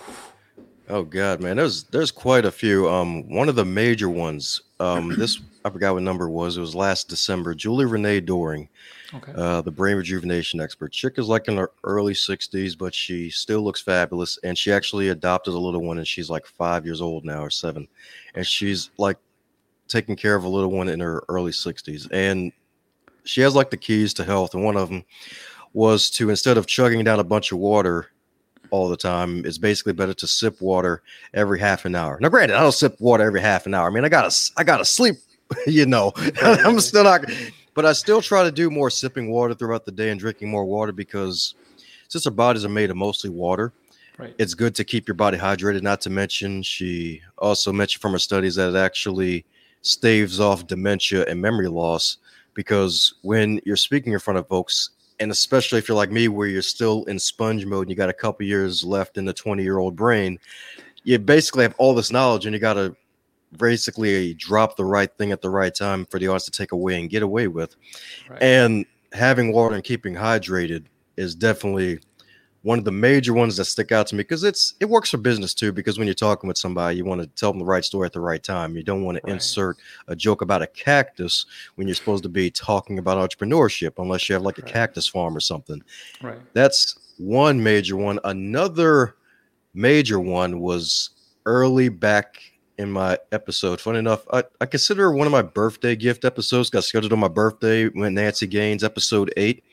[0.88, 2.88] Oh god, man, there's there's quite a few.
[2.88, 4.62] Um, one of the major ones.
[4.80, 6.58] Um, this I forgot what number it was.
[6.58, 7.56] It was last December.
[7.56, 8.70] Julie Renee Doring,
[9.14, 9.34] okay.
[9.36, 10.92] uh, the brain rejuvenation expert.
[10.92, 14.38] Chick is like in her early 60s, but she still looks fabulous.
[14.44, 17.50] And she actually adopted a little one, and she's like five years old now or
[17.50, 17.88] seven,
[18.36, 19.18] and she's like
[19.88, 22.52] taking care of a little one in her early 60s, and
[23.24, 24.54] she has like the keys to health.
[24.54, 25.04] And one of them
[25.74, 28.12] was to instead of chugging down a bunch of water
[28.72, 29.46] all the time.
[29.46, 32.18] It's basically better to sip water every half an hour.
[32.20, 33.88] Now, granted, I don't sip water every half an hour.
[33.88, 35.16] I mean, I gotta I gotta sleep
[35.68, 37.26] you know, I'm still not,
[37.76, 40.66] but I still try to do more sipping water throughout the day and drinking more
[40.66, 41.54] water because
[42.08, 43.74] since our bodies are made of mostly water,
[44.18, 44.34] right.
[44.40, 45.84] it's good to keep your body hydrated.
[45.84, 49.46] Not to mention, she also mentioned from her studies that it actually
[49.82, 52.18] staves off dementia and memory loss
[52.54, 56.48] because when you're speaking in front of folks, and especially if you're like me, where
[56.48, 59.62] you're still in sponge mode and you got a couple years left in the 20
[59.62, 60.40] year old brain,
[61.04, 62.96] you basically have all this knowledge and you got to
[63.58, 67.00] basically drop the right thing at the right time for the audience to take away
[67.00, 67.76] and get away with.
[68.30, 68.42] Right.
[68.42, 70.86] And having water and keeping hydrated
[71.18, 72.00] is definitely
[72.66, 75.18] one of the major ones that stick out to me because it's it works for
[75.18, 75.72] business too.
[75.72, 78.14] Because when you're talking with somebody, you want to tell them the right story at
[78.14, 78.76] the right time.
[78.76, 82.50] You don't want to insert a joke about a cactus when you're supposed to be
[82.50, 85.80] talking about entrepreneurship, unless you have like a cactus farm or something.
[86.24, 86.40] Right.
[86.54, 88.20] That's one major one.
[88.24, 89.16] Another
[89.76, 91.12] major one was
[91.46, 92.42] early back
[92.78, 93.80] in my episode.
[93.80, 97.28] Funny enough, I, I consider one of my birthday gift episodes got scheduled on my
[97.28, 99.64] birthday when Nancy Gaines episode eight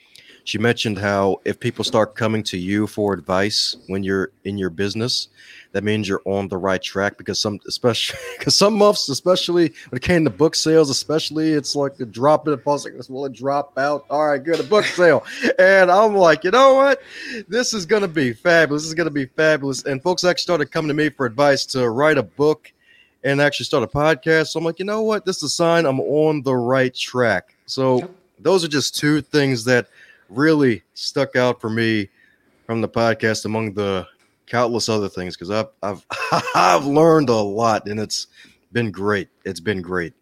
[0.45, 4.71] she mentioned how if people start coming to you for advice when you're in your
[4.71, 5.29] business,
[5.71, 9.97] that means you're on the right track because some especially because some months, especially when
[9.97, 13.09] it came to book sales, especially it's like the drop in the pulse like this
[13.09, 14.05] will it drop out?
[14.11, 15.25] All right, good, a book sale.
[15.59, 17.01] and I'm like, you know what?
[17.49, 18.83] This is gonna be fabulous.
[18.83, 19.85] This is gonna be fabulous.
[19.85, 22.73] And folks actually started coming to me for advice to write a book
[23.25, 24.49] and actually start a podcast.
[24.49, 25.25] So I'm like, you know what?
[25.25, 27.55] This is a sign I'm on the right track.
[27.67, 29.89] So those are just two things that
[30.29, 32.09] really stuck out for me
[32.67, 34.07] from the podcast among the
[34.47, 36.05] countless other things because I've I've
[36.55, 38.27] I've learned a lot and it's
[38.73, 39.29] been great.
[39.45, 40.15] It's been great.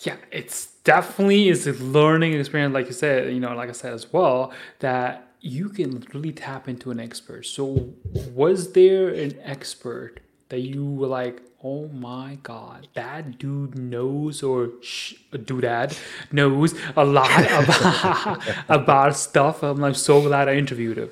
[0.00, 3.92] Yeah, it's definitely is a learning experience, like you said, you know, like I said
[3.92, 7.44] as well, that you can really tap into an expert.
[7.46, 7.92] So
[8.34, 14.70] was there an expert that you were like, oh my god, that dude knows or
[14.82, 15.96] sh- dad
[16.30, 17.30] knows a lot
[17.64, 19.62] about about stuff.
[19.62, 21.10] I'm like so glad I interviewed him.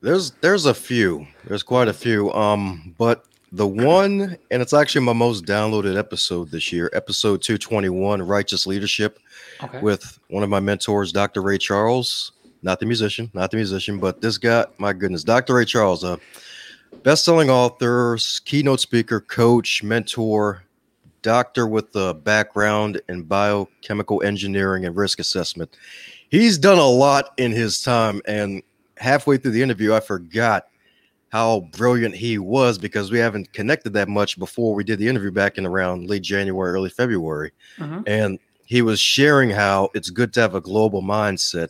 [0.00, 1.26] There's there's a few.
[1.44, 2.32] There's quite a few.
[2.32, 8.22] Um, but the one, and it's actually my most downloaded episode this year, episode 221,
[8.22, 9.18] Righteous Leadership,
[9.62, 9.80] okay.
[9.80, 11.40] with one of my mentors, Dr.
[11.40, 12.32] Ray Charles.
[12.60, 15.54] Not the musician, not the musician, but this guy, my goodness, Dr.
[15.54, 16.16] Ray Charles, uh,
[17.02, 20.64] best-selling author, keynote speaker, coach, mentor,
[21.22, 25.76] doctor with a background in biochemical engineering and risk assessment.
[26.30, 28.62] He's done a lot in his time, and
[28.96, 30.68] halfway through the interview, I forgot
[31.30, 35.30] how brilliant he was because we haven't connected that much before we did the interview
[35.30, 37.52] back in around late January, early February.
[37.78, 38.02] Mm-hmm.
[38.06, 41.68] And he was sharing how it's good to have a global mindset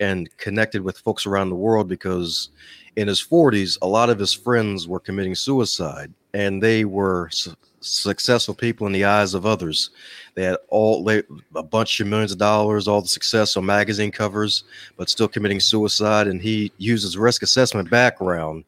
[0.00, 2.50] and connected with folks around the world because
[2.96, 7.54] in his 40s, a lot of his friends were committing suicide and they were su-
[7.80, 9.90] successful people in the eyes of others.
[10.34, 11.22] They had all they,
[11.54, 14.64] a bunch of millions of dollars, all the success on magazine covers,
[14.96, 16.26] but still committing suicide.
[16.26, 18.64] And he uses risk assessment background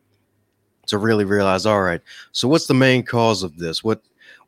[0.86, 2.00] to really realize, all right,
[2.32, 3.84] so what's the main cause of this?
[3.84, 4.02] What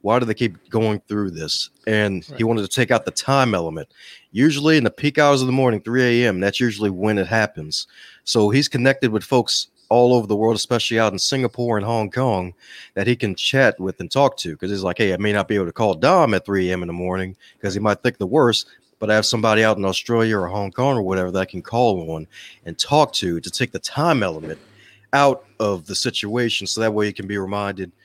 [0.05, 1.71] why do they keep going through this?
[1.87, 2.37] And right.
[2.37, 3.89] he wanted to take out the time element.
[4.33, 7.87] Usually in the peak hours of the morning, 3 a.m., that's usually when it happens.
[8.25, 12.11] So he's connected with folks all over the world, especially out in Singapore and Hong
[12.11, 12.55] Kong,
[12.95, 14.51] that he can chat with and talk to.
[14.53, 16.83] Because he's like, hey, I may not be able to call Dom at 3 a.m.
[16.83, 18.67] in the morning because he might think the worst,
[18.99, 21.63] but I have somebody out in Australia or Hong Kong or whatever that I can
[21.63, 22.27] call on
[22.65, 24.59] and talk to to take the time element
[25.13, 27.93] out of the situation so that way you can be reminded–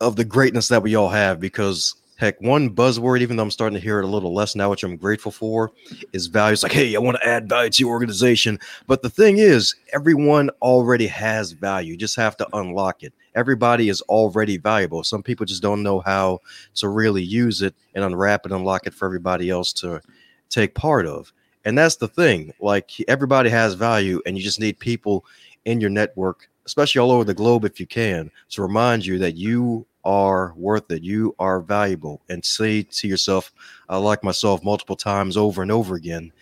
[0.00, 3.78] of the greatness that we all have because heck one buzzword even though i'm starting
[3.78, 5.72] to hear it a little less now which i'm grateful for
[6.12, 8.58] is values like hey i want to add value to your organization.
[8.86, 11.92] But the thing is everyone already has value.
[11.92, 13.12] You just have to unlock it.
[13.34, 15.04] Everybody is already valuable.
[15.04, 16.40] Some people just don't know how
[16.76, 20.00] to really use it and unwrap and unlock it for everybody else to
[20.48, 21.32] take part of.
[21.64, 25.24] And that's the thing like everybody has value and you just need people
[25.64, 29.34] in your network especially all over the globe if you can, to remind you that
[29.34, 31.02] you are worth it.
[31.02, 32.22] You are valuable.
[32.28, 33.52] And say to yourself,
[33.88, 36.32] I like myself multiple times over and over again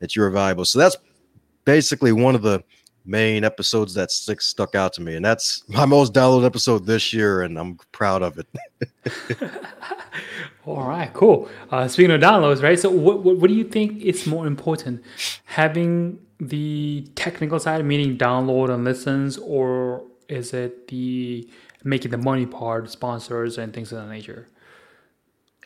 [0.00, 0.64] that you're valuable.
[0.64, 0.96] So that's
[1.64, 2.62] basically one of the
[3.04, 5.16] main episodes that stick, stuck out to me.
[5.16, 8.46] And that's my most downloaded episode this year, and I'm proud of it.
[10.66, 11.48] All right, cool.
[11.70, 12.78] Uh, speaking of downloads, right?
[12.78, 15.02] So, what, what, what do you think is more important,
[15.46, 21.48] having the technical side, meaning download and listens, or is it the
[21.84, 24.46] making the money part, sponsors and things of that nature?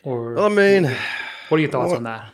[0.03, 0.83] Or I mean,
[1.49, 2.31] what are your thoughts well, on that?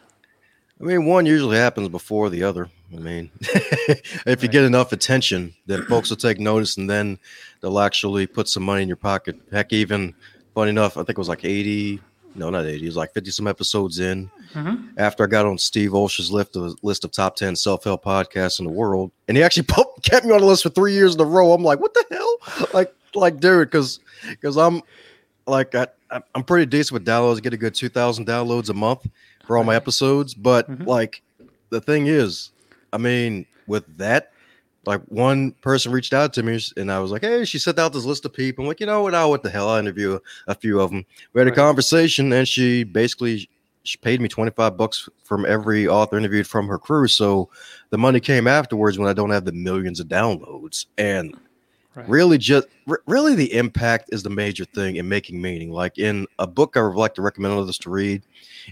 [0.80, 2.70] I mean, one usually happens before the other.
[2.94, 4.44] I mean, if right.
[4.44, 7.20] you get enough attention, then folks will take notice, and then
[7.62, 9.40] they'll actually put some money in your pocket.
[9.52, 10.14] Heck, even
[10.54, 12.02] funny enough, I think it was like eighty
[12.36, 12.84] no, not 80.
[12.84, 14.30] It was like 50 some episodes in.
[14.54, 14.98] Mm-hmm.
[14.98, 18.60] After I got on Steve Olsher's list of, list of top 10 self help podcasts
[18.60, 19.12] in the world.
[19.28, 19.68] And he actually
[20.02, 21.52] kept me on the list for three years in a row.
[21.54, 22.68] I'm like, what the hell?
[22.74, 24.82] Like, like, dude, because because I'm
[25.48, 25.88] like, I,
[26.36, 27.38] I'm pretty decent with downloads.
[27.38, 29.08] I get a good 2,000 downloads a month
[29.46, 30.34] for all my episodes.
[30.34, 30.84] But mm-hmm.
[30.84, 31.22] like,
[31.70, 32.52] the thing is,
[32.94, 34.32] I mean, with that,
[34.86, 37.94] like one person reached out to me and I was like, Hey, she sent out
[37.94, 38.64] this list of people.
[38.64, 39.14] I'm like, you know what?
[39.14, 39.70] Oh, what the hell?
[39.70, 41.06] I interview a few of them.
[41.34, 41.56] We had a right.
[41.56, 43.50] conversation and she basically
[43.84, 47.08] she paid me 25 bucks from every author interviewed from her crew.
[47.08, 47.50] So
[47.90, 50.86] the money came afterwards when I don't have the millions of downloads.
[50.98, 51.36] And
[51.96, 52.10] right.
[52.10, 52.68] really, just
[53.06, 55.72] really, the impact is the major thing in making meaning.
[55.72, 58.24] Like in a book, I would like to recommend others to read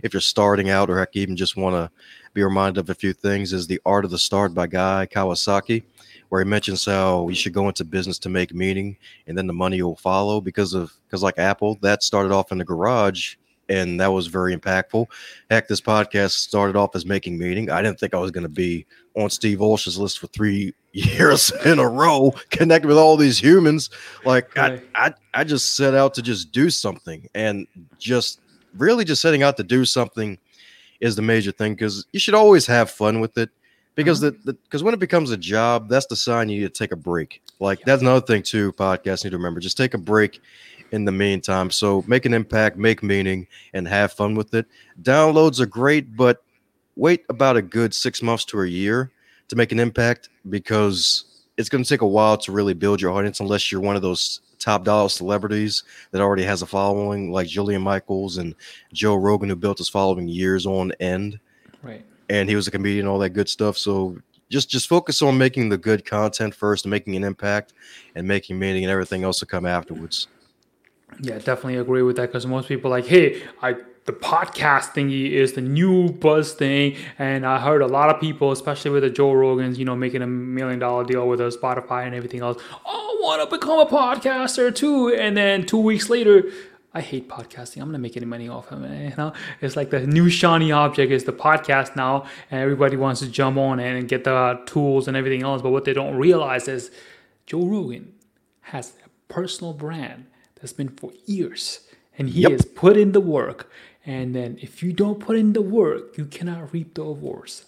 [0.04, 1.92] if you're starting out or heck, even just want to
[2.34, 5.84] be reminded of a few things is The Art of the Start by Guy Kawasaki
[6.30, 8.96] where he mentions how you should go into business to make meaning
[9.28, 12.58] and then the money will follow because of because like apple that started off in
[12.58, 13.36] the garage
[13.68, 15.06] and that was very impactful
[15.50, 18.50] heck this podcast started off as making meaning i didn't think i was going to
[18.50, 18.86] be
[19.20, 23.90] on steve olsh's list for three years in a row connected with all these humans
[24.26, 27.68] like I, I i just set out to just do something and
[28.00, 28.42] just
[28.76, 30.38] really just setting out to do something
[31.00, 33.50] is the major thing because you should always have fun with it
[33.96, 34.40] because mm-hmm.
[34.46, 36.98] the because when it becomes a job, that's the sign you need to take a
[36.98, 37.42] break.
[37.60, 38.72] Like that's another thing too.
[38.74, 40.42] Podcasts need to remember just take a break
[40.92, 41.70] in the meantime.
[41.70, 44.66] So make an impact, make meaning, and have fun with it.
[45.02, 46.44] Downloads are great, but
[47.00, 49.12] wait about a good six months to a year
[49.48, 51.26] to make an impact because
[51.58, 54.02] it's going to take a while to really build your audience unless you're one of
[54.02, 58.54] those top dollar celebrities that already has a following like Jillian Michaels and
[58.94, 61.40] Joe Rogan who built his following years on end.
[61.82, 63.78] Right and he was a comedian, all that good stuff.
[63.78, 64.18] So
[64.50, 67.74] just just focus on making the good content first, and making an impact,
[68.16, 70.28] and making meaning, and everything else to come afterwards.
[71.22, 73.76] Yeah, definitely agree with that because most people like, hey, I
[74.10, 78.52] the podcast thingy is the new buzz thing, and I heard a lot of people,
[78.52, 82.08] especially with the Joe Rogans, you know, making a million dollar deal with a Spotify
[82.08, 82.60] and everything else.
[82.88, 86.46] Oh, I want to become a podcaster too, and then two weeks later,
[86.92, 87.84] I hate podcasting.
[87.84, 89.12] I'm gonna make any money off of it.
[89.12, 93.20] You know, it's like the new shiny object is the podcast now, and everybody wants
[93.20, 95.62] to jump on it and get the tools and everything else.
[95.62, 96.90] But what they don't realize is
[97.46, 98.14] Joe Rogan
[98.62, 101.82] has a personal brand that's been for years,
[102.18, 102.54] and he yep.
[102.54, 103.70] has put in the work.
[104.10, 107.66] And then if you don't put in the work, you cannot reap the awards.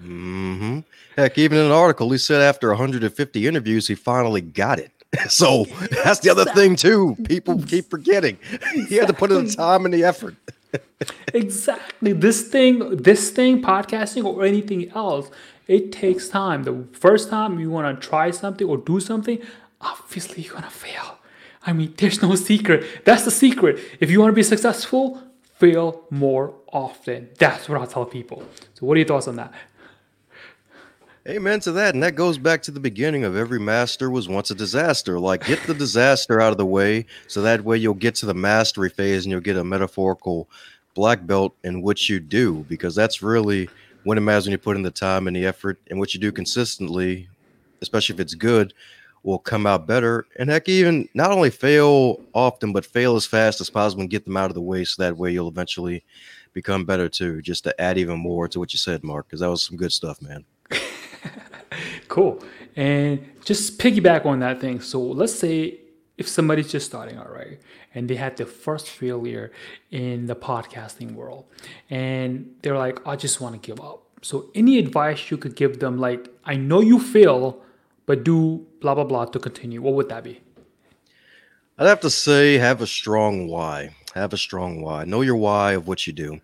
[0.00, 0.80] Mm-hmm.
[1.16, 4.92] Heck, even in an article, he said after 150 interviews, he finally got it.
[5.28, 5.64] So
[6.04, 7.16] that's the other thing too.
[7.24, 8.38] People keep forgetting.
[8.88, 10.36] He had to put in the time and the effort.
[11.34, 12.12] exactly.
[12.12, 15.28] This thing, this thing, podcasting or anything else,
[15.66, 16.62] it takes time.
[16.64, 19.38] The first time you want to try something or do something,
[19.80, 21.18] obviously you're gonna fail.
[21.66, 23.04] I mean, there's no secret.
[23.04, 23.74] That's the secret.
[24.00, 25.20] If you want to be successful,
[25.54, 27.30] fail more often.
[27.38, 28.42] That's what I tell people.
[28.74, 29.52] So, what are your thoughts on that?
[31.26, 31.94] Amen to that.
[31.94, 35.18] And that goes back to the beginning of every master was once a disaster.
[35.18, 38.34] Like, get the disaster out of the way so that way you'll get to the
[38.34, 40.50] mastery phase and you'll get a metaphorical
[40.92, 43.70] black belt in what you do, because that's really
[44.04, 46.20] when it matters when you put in the time and the effort and what you
[46.20, 47.28] do consistently,
[47.80, 48.74] especially if it's good,
[49.24, 50.26] will come out better.
[50.38, 54.24] And heck, even not only fail often, but fail as fast as possible and get
[54.24, 56.04] them out of the way so that way you'll eventually
[56.52, 59.50] become better too, just to add even more to what you said, Mark, because that
[59.50, 60.44] was some good stuff, man.
[62.08, 62.44] cool.
[62.76, 64.80] And just piggyback on that thing.
[64.80, 65.80] So let's say
[66.16, 67.58] if somebody's just starting out, right,
[67.94, 69.52] and they had their first failure
[69.90, 71.46] in the podcasting world,
[71.90, 74.02] and they're like, I just want to give up.
[74.22, 77.62] So any advice you could give them, like, I know you fail,
[78.06, 79.82] but do blah blah blah to continue.
[79.82, 80.40] What would that be?
[81.78, 83.94] I'd have to say have a strong why.
[84.14, 85.04] Have a strong why.
[85.04, 86.40] Know your why of what you do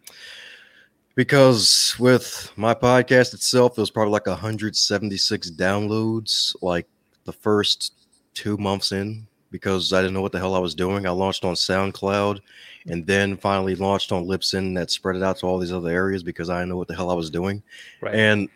[1.21, 6.87] because with my podcast itself, it was probably like 176 downloads, like
[7.25, 7.93] the first
[8.33, 11.07] two months in, because I didn't know what the hell I was doing.
[11.07, 12.41] I launched on SoundCloud
[12.87, 16.23] and then finally launched on Libsyn that spread it out to all these other areas
[16.23, 17.63] because I didn't know what the hell I was doing.
[18.01, 18.15] Right.
[18.15, 18.49] And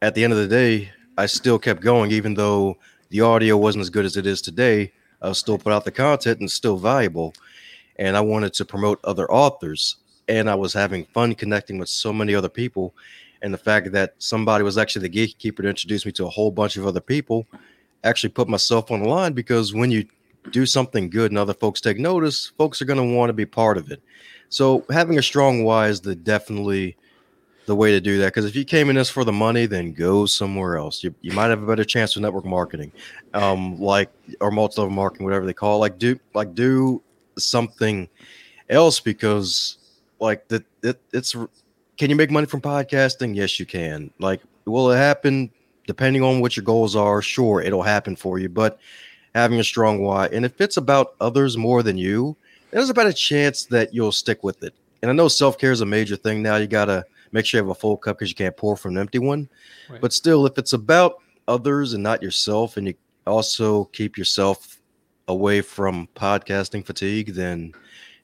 [0.00, 2.78] at the end of the day, I still kept going, even though
[3.10, 4.92] the audio wasn't as good as it is today.
[5.20, 7.34] I still put out the content and still valuable.
[7.96, 9.96] And I wanted to promote other authors
[10.28, 12.94] and I was having fun connecting with so many other people.
[13.42, 16.52] And the fact that somebody was actually the gatekeeper to introduce me to a whole
[16.52, 17.46] bunch of other people
[18.04, 20.04] actually put myself on the line because when you
[20.52, 23.44] do something good and other folks take notice, folks are going to want to be
[23.44, 24.00] part of it.
[24.50, 26.96] So having a strong why is the definitely
[27.68, 28.28] the way to do that.
[28.28, 31.04] Because if you came in this for the money, then go somewhere else.
[31.04, 32.90] You, you might have a better chance with network marketing,
[33.34, 35.76] um, like or multi-level marketing, whatever they call.
[35.76, 35.80] It.
[35.80, 37.02] Like do like do
[37.36, 38.08] something
[38.70, 39.76] else because
[40.18, 41.36] like that it, it's
[41.98, 45.50] can you make money from podcasting yes you can like will it happen
[45.86, 48.78] depending on what your goals are sure it'll happen for you but
[49.34, 52.36] having a strong why and if it's about others more than you
[52.72, 55.86] there's about a chance that you'll stick with it and i know self-care is a
[55.86, 58.56] major thing now you gotta make sure you have a full cup because you can't
[58.56, 59.48] pour from an empty one
[59.88, 60.00] right.
[60.00, 61.16] but still if it's about
[61.46, 62.94] others and not yourself and you
[63.26, 64.80] also keep yourself
[65.28, 67.72] away from podcasting fatigue then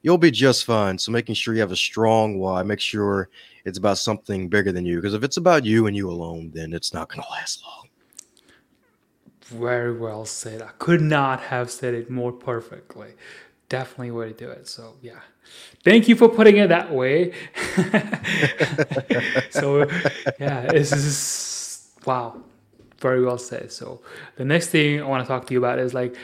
[0.05, 0.97] you'll be just fine.
[0.99, 3.31] So making sure you have a strong why, make sure
[3.65, 4.97] it's about something bigger than you.
[4.97, 7.89] Because if it's about you and you alone, then it's not going to last long.
[9.47, 10.63] Very well said.
[10.63, 13.15] I could not have said it more perfectly.
[13.69, 14.69] Definitely way to do it.
[14.69, 15.21] So yeah.
[15.85, 17.33] Thank you for putting it that way.
[19.51, 19.89] so
[20.41, 22.43] yeah, this is wow.
[22.99, 23.71] Very well said.
[23.71, 24.01] So
[24.37, 26.17] the next thing I want to talk to you about is like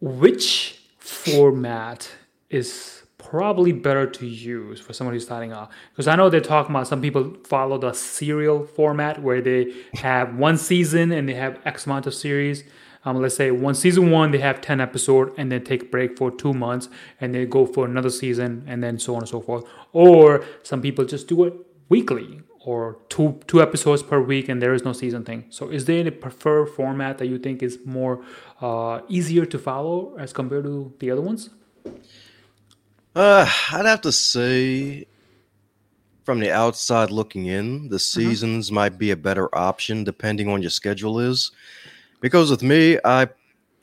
[0.00, 2.10] which format
[2.50, 6.72] is probably better to use for someone who's starting off because i know they're talking
[6.72, 11.58] about some people follow the serial format where they have one season and they have
[11.64, 12.62] x amount of series
[13.06, 16.18] um, let's say one season one they have 10 episode and then take a break
[16.18, 16.88] for two months
[17.20, 20.82] and they go for another season and then so on and so forth or some
[20.82, 21.54] people just do it
[21.88, 25.84] weekly or two two episodes per week and there is no season thing so is
[25.86, 28.20] there any preferred format that you think is more
[28.60, 31.50] uh, easier to follow as compared to the other ones
[33.14, 35.06] uh, I'd have to say,
[36.24, 37.98] from the outside looking in, the Mm-hmm.
[37.98, 41.50] seasons might be a better option depending on your schedule is.
[42.20, 43.28] Because with me, I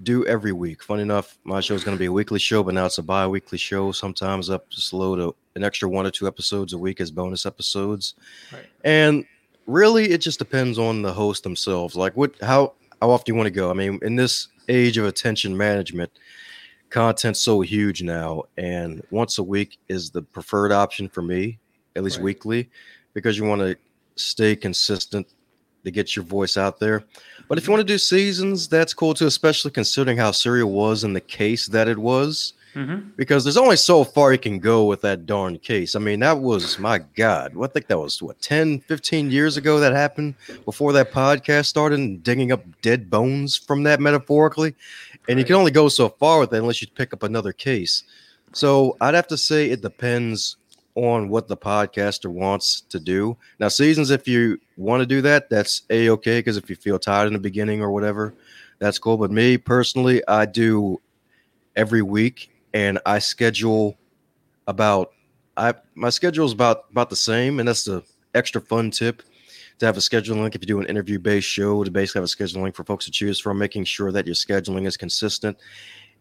[0.02, 0.84] do every week.
[0.84, 3.04] Funny enough, my show is going to be a weekly show, but now it's a
[3.04, 3.92] bi-weekly show.
[3.92, 7.46] Sometimes up just load a, an extra one or two episodes a week as bonus
[7.46, 8.16] episodes.
[8.52, 8.66] Right.
[8.84, 9.26] And
[9.68, 11.96] really, it just depends on the host themselves.
[11.96, 13.70] Like what, how, how often do you want to go.
[13.70, 16.12] I mean, in this age of attention management,
[16.90, 21.58] content's so huge now and once a week is the preferred option for me
[21.96, 22.26] at least Right.
[22.26, 22.70] weekly
[23.16, 23.76] because you want to
[24.16, 25.26] stay consistent
[25.84, 27.04] to get your voice out there.
[27.48, 31.04] But if you want to do seasons that's cool too especially considering how serial was
[31.04, 32.54] in the case that it was.
[32.76, 33.10] Mm-hmm.
[33.18, 35.96] because there's only so far you can go with that darn case.
[35.96, 39.58] I mean that was my god what, i think that was what 10 15 years
[39.58, 40.34] ago that happened
[40.66, 44.74] before that podcast started and digging up dead bones from that metaphorically?
[45.30, 48.06] And you can only go so far with that unless you pick up another case.
[48.54, 50.58] So i'd have to say it depends
[50.96, 53.36] on what the podcaster wants to do.
[53.60, 57.28] Now seasons if you want to do that that's a-okay because if you feel tired
[57.28, 58.34] in the beginning or whatever
[58.80, 59.18] that's cool.
[59.18, 61.02] But me personally i do
[61.76, 63.98] every week and I schedule
[64.68, 65.12] about
[65.56, 69.22] I my schedule is about about the same, and that's the extra fun tip
[69.80, 70.56] to have a scheduling link.
[70.56, 73.06] If you do an interview based show to basically have a scheduling link for folks
[73.06, 75.58] to choose from, making sure that your scheduling is consistent.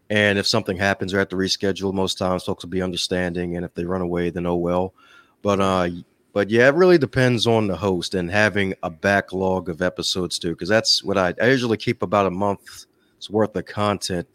[0.09, 3.65] And if something happens or have to reschedule, most times folks will be understanding, and
[3.65, 4.93] if they run away, then oh well.
[5.41, 5.89] But uh,
[6.33, 10.49] but yeah, it really depends on the host and having a backlog of episodes too,
[10.49, 12.87] because that's what I, I usually keep about a month's
[13.29, 14.27] worth of content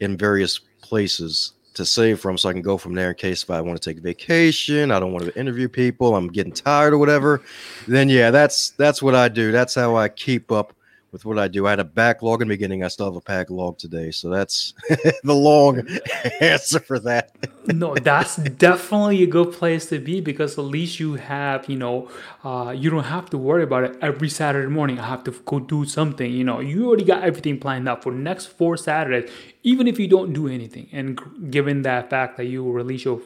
[0.00, 3.50] in various places to save from so I can go from there in case if
[3.50, 6.92] I want to take a vacation, I don't want to interview people, I'm getting tired
[6.92, 7.40] or whatever.
[7.88, 9.52] Then yeah, that's that's what I do.
[9.52, 10.74] That's how I keep up
[11.12, 11.66] with what I do.
[11.66, 12.82] I had a backlog in the beginning.
[12.82, 14.10] I still have a backlog today.
[14.10, 14.72] So that's
[15.22, 15.86] the long
[16.40, 17.36] answer for that.
[17.66, 22.10] no, that's definitely a good place to be because at least you have, you know,
[22.44, 24.98] uh, you don't have to worry about it every Saturday morning.
[24.98, 26.32] I have to go do something.
[26.32, 29.30] You know, you already got everything planned out for next four Saturdays,
[29.62, 30.88] even if you don't do anything.
[30.92, 33.20] And given that fact that you release your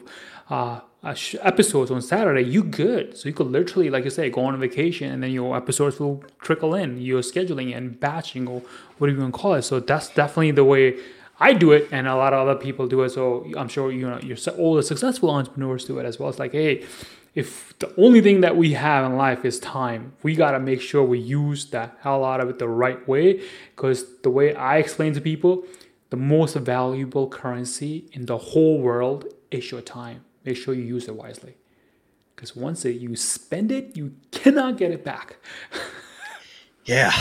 [0.49, 0.81] uh,
[1.13, 3.17] sh- episodes on Saturday, you good.
[3.17, 6.23] So you could literally, like you say, go on vacation and then your episodes will
[6.41, 7.01] trickle in.
[7.01, 8.61] Your scheduling and batching or
[8.97, 9.63] whatever you want to call it.
[9.63, 10.97] So that's definitely the way
[11.39, 13.09] I do it, and a lot of other people do it.
[13.11, 16.29] So I'm sure you know you're all the successful entrepreneurs do it as well.
[16.29, 16.83] It's like, hey,
[17.35, 21.03] if the only thing that we have in life is time, we gotta make sure
[21.03, 23.43] we use the hell out of it the right way.
[23.75, 25.63] Because the way I explain to people,
[26.09, 30.23] the most valuable currency in the whole world is your time.
[30.47, 31.57] Make sure you use it wisely.
[32.33, 35.35] Because once it, you spend it, you cannot get it back.
[36.85, 37.11] Yeah.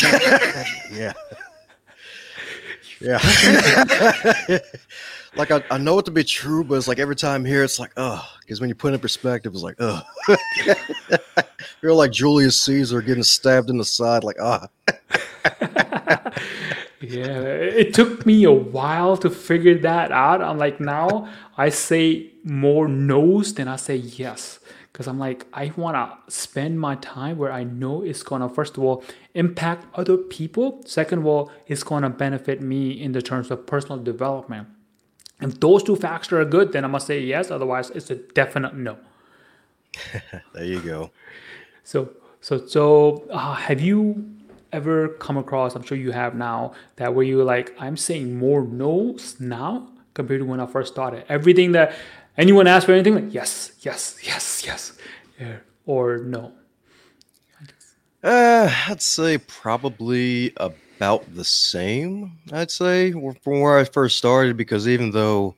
[0.90, 1.12] yeah.
[3.00, 3.18] Yeah.
[5.36, 7.78] like I, I know it to be true, but it's like every time here, it's
[7.78, 10.00] like, oh, because when you put it in perspective, it's like, oh.
[11.82, 14.68] You're like Julius Caesar getting stabbed in the side, like, ah.
[17.02, 20.40] Yeah, it took me a while to figure that out.
[20.40, 24.60] I'm like, now I say more no's than I say yes.
[24.92, 28.48] Because I'm like, I want to spend my time where I know it's going to,
[28.48, 29.02] first of all,
[29.34, 30.82] impact other people.
[30.86, 34.68] Second of all, it's going to benefit me in the terms of personal development.
[35.40, 37.50] If those two factors are good, then I must say yes.
[37.50, 38.98] Otherwise, it's a definite no.
[40.52, 41.10] There you go.
[41.82, 44.30] So, so, so, uh, have you
[44.72, 45.74] ever come across?
[45.74, 50.40] I'm sure you have now that where you're like, I'm saying more no's now compared
[50.40, 51.24] to when I first started.
[51.28, 51.94] Everything that
[52.36, 54.92] anyone ask for anything, like yes, yes, yes, yes,
[55.40, 55.56] yeah,
[55.86, 56.52] or no.
[58.22, 62.38] Uh, I'd say probably about the same.
[62.52, 65.56] I'd say from where I first started, because even though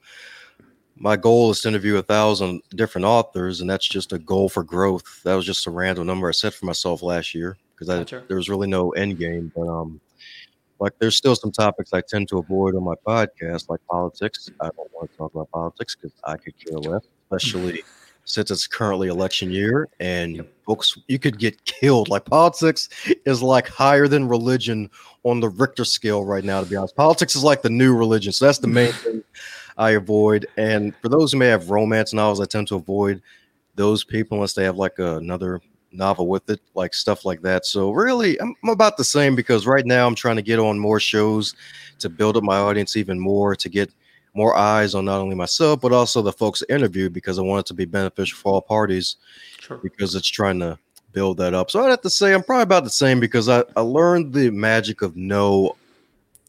[0.99, 4.65] my goal is to interview a thousand different authors, and that's just a goal for
[4.65, 5.23] growth.
[5.25, 8.25] That was just a random number I set for myself last year because gotcha.
[8.29, 9.53] there was really no end game.
[9.55, 10.01] But um,
[10.79, 14.51] like there's still some topics I tend to avoid on my podcast, like politics.
[14.61, 17.83] I don't want to talk about politics because I could care less, especially
[18.25, 22.09] since it's currently election year and folks you could get killed.
[22.09, 22.89] Like politics
[23.25, 24.91] is like higher than religion
[25.23, 26.97] on the richter scale right now to be honest.
[26.97, 29.23] Politics is like the new religion so that's the main thing
[29.79, 30.47] i avoid.
[30.57, 33.23] And for those who may have romance novels i tend to avoid
[33.77, 35.61] those people unless they have like a, another
[35.93, 39.67] novel with it like stuff like that so really I'm, I'm about the same because
[39.67, 41.55] right now i'm trying to get on more shows
[42.01, 43.91] to build up my audience even more to get
[44.37, 47.67] more eyes on not only myself but also the folks interviewed because I want it
[47.67, 49.17] to be beneficial for all parties.
[49.59, 49.79] Sure.
[49.79, 50.79] Because it's trying to
[51.13, 51.71] build that up.
[51.71, 54.51] So I'd have to say I'm probably about the same because I, I learned the
[54.51, 55.77] magic of no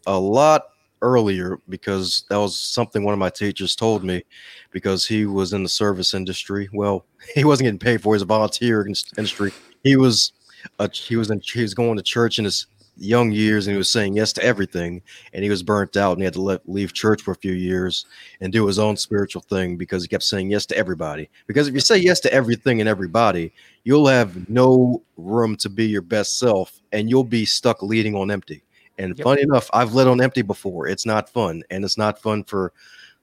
[0.06, 0.72] a lot
[1.02, 4.24] earlier because that was something one of my teachers told me
[4.72, 6.70] because he was in the service industry.
[6.74, 8.88] Well, he wasn't getting paid for; he's a volunteer
[9.18, 9.52] industry.
[9.84, 10.34] He was,
[10.80, 12.68] a, he was in, he was going to church in his
[13.00, 15.02] young years and he was saying yes to everything
[15.34, 17.54] and he was burnt out and he had to let, leave church for a few
[17.54, 18.06] years
[18.42, 21.74] and do his own spiritual thing because he kept saying yes to everybody because if
[21.74, 26.40] you say yes to everything and everybody you'll have no room to be your best
[26.40, 28.64] self and you'll be stuck leading on empty
[28.98, 29.24] and yep.
[29.24, 30.88] funny enough i've led on empty before.
[30.88, 32.74] It's not fun and it's not fun for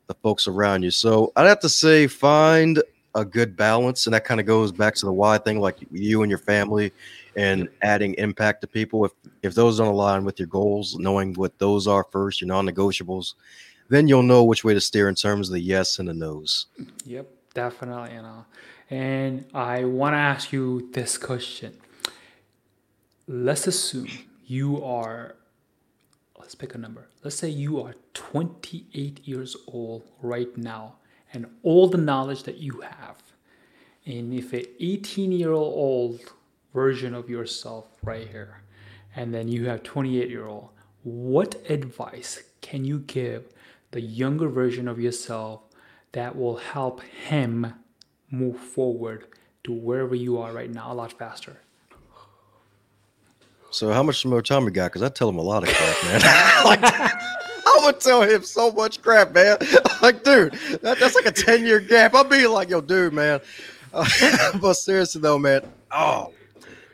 [0.06, 0.90] the folks around you.
[0.90, 2.82] So i'd have to say find
[3.16, 6.22] a good balance and that kind of goes back to the why thing like you
[6.22, 6.92] and your family
[7.36, 9.04] and adding impact to people.
[9.04, 9.12] If
[9.42, 13.34] if those don't align with your goals knowing what those are first your non-negotiables
[13.90, 16.66] then you'll know which way to steer in terms of the yes and the no's.
[17.04, 18.44] Yep definitely you uh, know
[18.90, 21.72] and i want to ask you this question.
[23.26, 24.08] Let's assume
[24.46, 25.36] you are
[26.45, 30.95] let's pick a number let's say you are 28 years old right now
[31.34, 33.16] and all the knowledge that you have.
[34.07, 36.20] And if an 18 year old
[36.72, 38.62] version of yourself right here,
[39.16, 40.70] and then you have 28 year old,
[41.03, 43.49] what advice can you give
[43.90, 45.62] the younger version of yourself
[46.12, 47.74] that will help him
[48.30, 49.26] move forward
[49.64, 51.61] to wherever you are right now a lot faster?
[53.74, 54.92] So how much more time we got?
[54.92, 56.20] Because I tell him a lot of crap, man.
[56.64, 59.58] like, I would tell him so much crap, man.
[60.02, 60.52] Like, dude,
[60.82, 62.12] that, that's like a 10 year gap.
[62.14, 63.40] I'll be like, yo, dude, man.
[63.94, 64.04] Uh,
[64.60, 65.62] but seriously, though, man,
[65.92, 66.30] oh,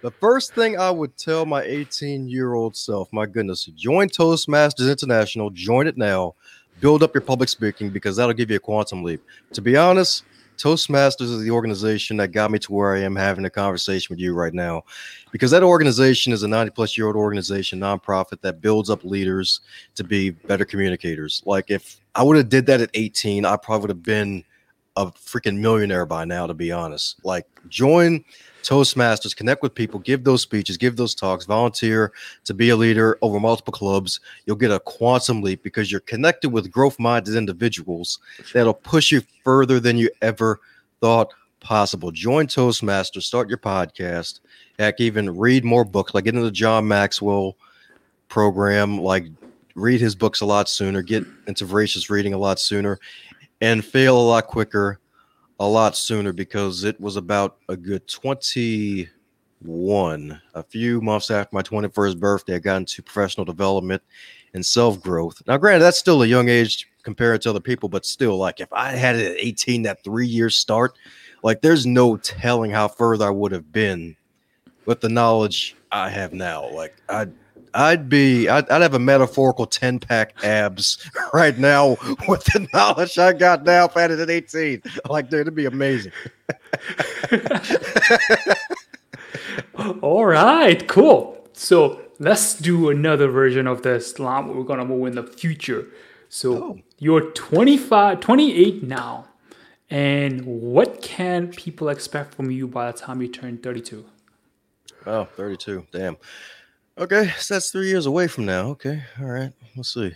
[0.01, 4.89] the first thing I would tell my 18 year old self, my goodness, join Toastmasters
[4.89, 6.37] International, join it now,
[6.81, 9.21] build up your public speaking because that'll give you a quantum leap.
[9.55, 10.23] To be honest,
[10.61, 14.21] Toastmasters is the organization that got me to where I am having a conversation with
[14.21, 14.83] you right now.
[15.33, 19.61] Because that organization is a 90 plus year old organization, nonprofit that builds up leaders
[19.95, 21.43] to be better communicators.
[21.47, 24.45] Like if I would have did that at 18, I probably would have been
[24.97, 27.25] a freaking millionaire by now, to be honest.
[27.25, 28.25] Like join
[28.63, 32.13] Toastmasters, connect with people, give those speeches, give those talks, volunteer
[32.45, 34.21] to be a leader over multiple clubs.
[34.45, 38.19] You'll get a quantum leap because you're connected with growth minded individuals
[38.53, 40.61] that'll push you further than you ever
[41.01, 42.11] thought possible.
[42.11, 44.41] Join Toastmasters, start your podcast,
[44.79, 47.57] heck, even read more books, like get into the John Maxwell
[48.29, 49.27] program, like
[49.75, 52.99] read his books a lot sooner, get into voracious reading a lot sooner,
[53.61, 55.01] and fail a lot quicker
[55.61, 61.63] a lot sooner because it was about a good 21, a few months after my
[61.63, 62.55] 21st birthday.
[62.55, 64.03] I got into professional development
[64.55, 65.43] and self growth.
[65.47, 68.73] Now, granted, that's still a young age compared to other people, but still, like if
[68.73, 70.97] I had it at 18, that three year start,
[71.43, 74.17] like there's no telling how further I would have been
[74.87, 76.71] with the knowledge I have now.
[76.71, 77.27] Like I
[77.75, 81.97] I'd be I'd, I'd, have a metaphorical 10 pack abs right now
[82.29, 84.83] with the knowledge I got now if I had it at 18.
[85.09, 86.13] Like, dude, it'd be amazing.
[90.03, 91.49] All right, cool.
[91.53, 94.53] So let's do another version of this llama.
[94.53, 95.87] We're gonna move in the future.
[96.29, 96.79] So oh.
[96.99, 99.27] you're 25, 28 now.
[99.91, 104.05] And what can people expect from you by the time you turn 32?
[105.07, 105.87] Oh, 32.
[105.91, 106.17] Damn.
[107.01, 108.67] Okay, so that's three years away from now.
[108.69, 110.13] Okay, all right, we'll see.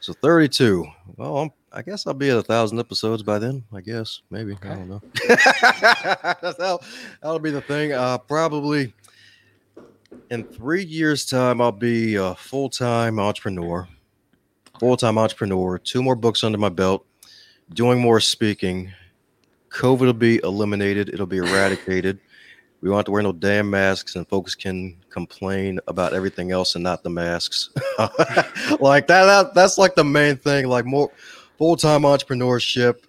[0.00, 0.84] So 32.
[1.16, 3.62] Well, I'm, i guess I'll be at a thousand episodes by then.
[3.72, 4.70] I guess maybe okay.
[4.70, 5.02] I don't know.
[6.58, 6.82] that'll,
[7.22, 7.92] that'll be the thing.
[7.92, 8.92] Uh, probably
[10.30, 13.86] in three years' time, I'll be a full time entrepreneur.
[14.80, 15.78] Full time entrepreneur.
[15.78, 17.06] Two more books under my belt.
[17.74, 18.92] Doing more speaking.
[19.70, 21.10] COVID will be eliminated.
[21.10, 22.18] It'll be eradicated.
[22.80, 26.84] We have to wear no damn masks, and folks can complain about everything else and
[26.84, 27.70] not the masks.
[28.78, 30.68] like that, that, that's like the main thing.
[30.68, 31.10] Like more
[31.56, 33.00] full time entrepreneurship,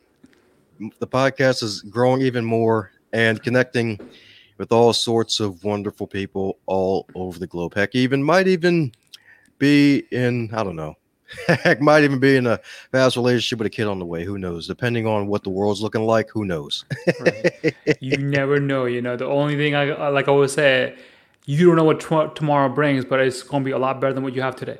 [1.00, 4.00] the podcast is growing even more and connecting
[4.58, 7.76] with all sorts of wonderful people all over the globe.
[7.76, 8.92] Heck, even might even
[9.60, 10.96] be in I don't know.
[11.48, 12.60] Heck, might even be in a
[12.92, 14.24] fast relationship with a kid on the way.
[14.24, 14.68] Who knows?
[14.68, 16.86] Depending on what the world's looking like, who knows?
[17.20, 17.76] right.
[18.00, 18.86] You never know.
[18.86, 20.96] You know, the only thing I like I always say,
[21.46, 24.14] you don't know what t- tomorrow brings, but it's going to be a lot better
[24.14, 24.80] than what you have today.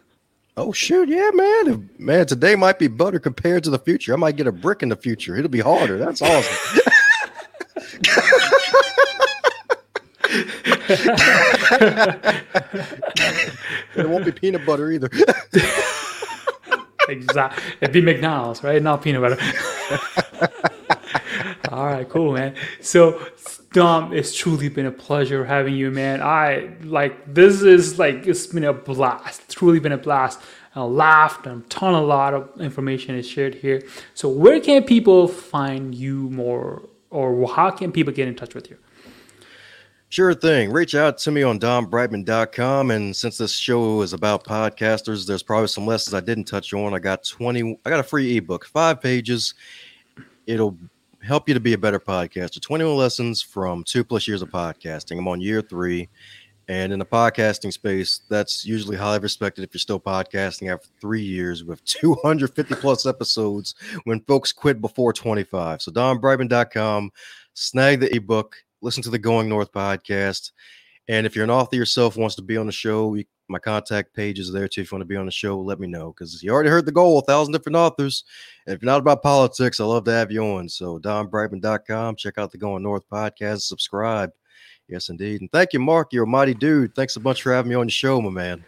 [0.56, 4.12] oh shoot, yeah, man, man, today might be better compared to the future.
[4.12, 5.36] I might get a brick in the future.
[5.36, 5.98] It'll be harder.
[5.98, 6.80] That's awesome.
[13.96, 15.10] it won't be peanut butter either.
[17.08, 17.62] exactly.
[17.80, 18.82] It'd be McDonald's, right?
[18.82, 19.38] Not peanut butter.
[21.70, 22.54] All right, cool, man.
[22.80, 23.20] So,
[23.72, 26.22] Dom, it's truly been a pleasure having you, man.
[26.22, 29.42] I like this is like it's been a blast.
[29.46, 30.40] It's truly been a blast.
[30.76, 33.82] I laughed and a ton, a lot of information is shared here.
[34.14, 38.70] So, where can people find you more, or how can people get in touch with
[38.70, 38.78] you?
[40.14, 40.70] Sure thing.
[40.70, 42.92] Reach out to me on dombrightman.com.
[42.92, 46.94] And since this show is about podcasters, there's probably some lessons I didn't touch on.
[46.94, 49.54] I got 20, I got a free ebook, five pages.
[50.46, 50.78] It'll
[51.20, 52.62] help you to be a better podcaster.
[52.62, 55.18] 21 lessons from two plus years of podcasting.
[55.18, 56.08] I'm on year three.
[56.68, 61.24] And in the podcasting space, that's usually highly respected if you're still podcasting after three
[61.24, 65.82] years with 250 plus episodes when folks quit before 25.
[65.82, 67.10] So, dombrightman.com,
[67.54, 70.52] snag the ebook listen to the Going North podcast.
[71.08, 74.14] And if you're an author yourself wants to be on the show, you, my contact
[74.14, 74.82] page is there too.
[74.82, 76.86] If you want to be on the show, let me know because you already heard
[76.86, 78.24] the goal, a thousand different authors.
[78.66, 80.68] And if you're not about politics, I love to have you on.
[80.68, 84.30] So dombrightman.com, check out the Going North podcast, subscribe.
[84.88, 85.40] Yes, indeed.
[85.40, 86.12] And thank you, Mark.
[86.12, 86.94] You're a mighty dude.
[86.94, 88.64] Thanks a bunch for having me on the show, my man.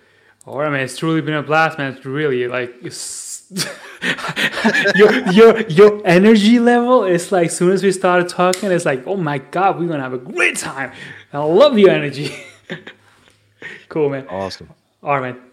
[0.47, 0.81] All right, man.
[0.81, 1.93] It's truly been a blast, man.
[1.93, 3.36] It's really like it's
[4.97, 9.07] your your your energy level is like as soon as we started talking, it's like,
[9.07, 10.93] oh my god, we're gonna have a great time.
[11.33, 12.35] I love your energy.
[13.89, 14.27] cool, man.
[14.29, 14.71] Awesome.
[15.03, 15.46] All right, man.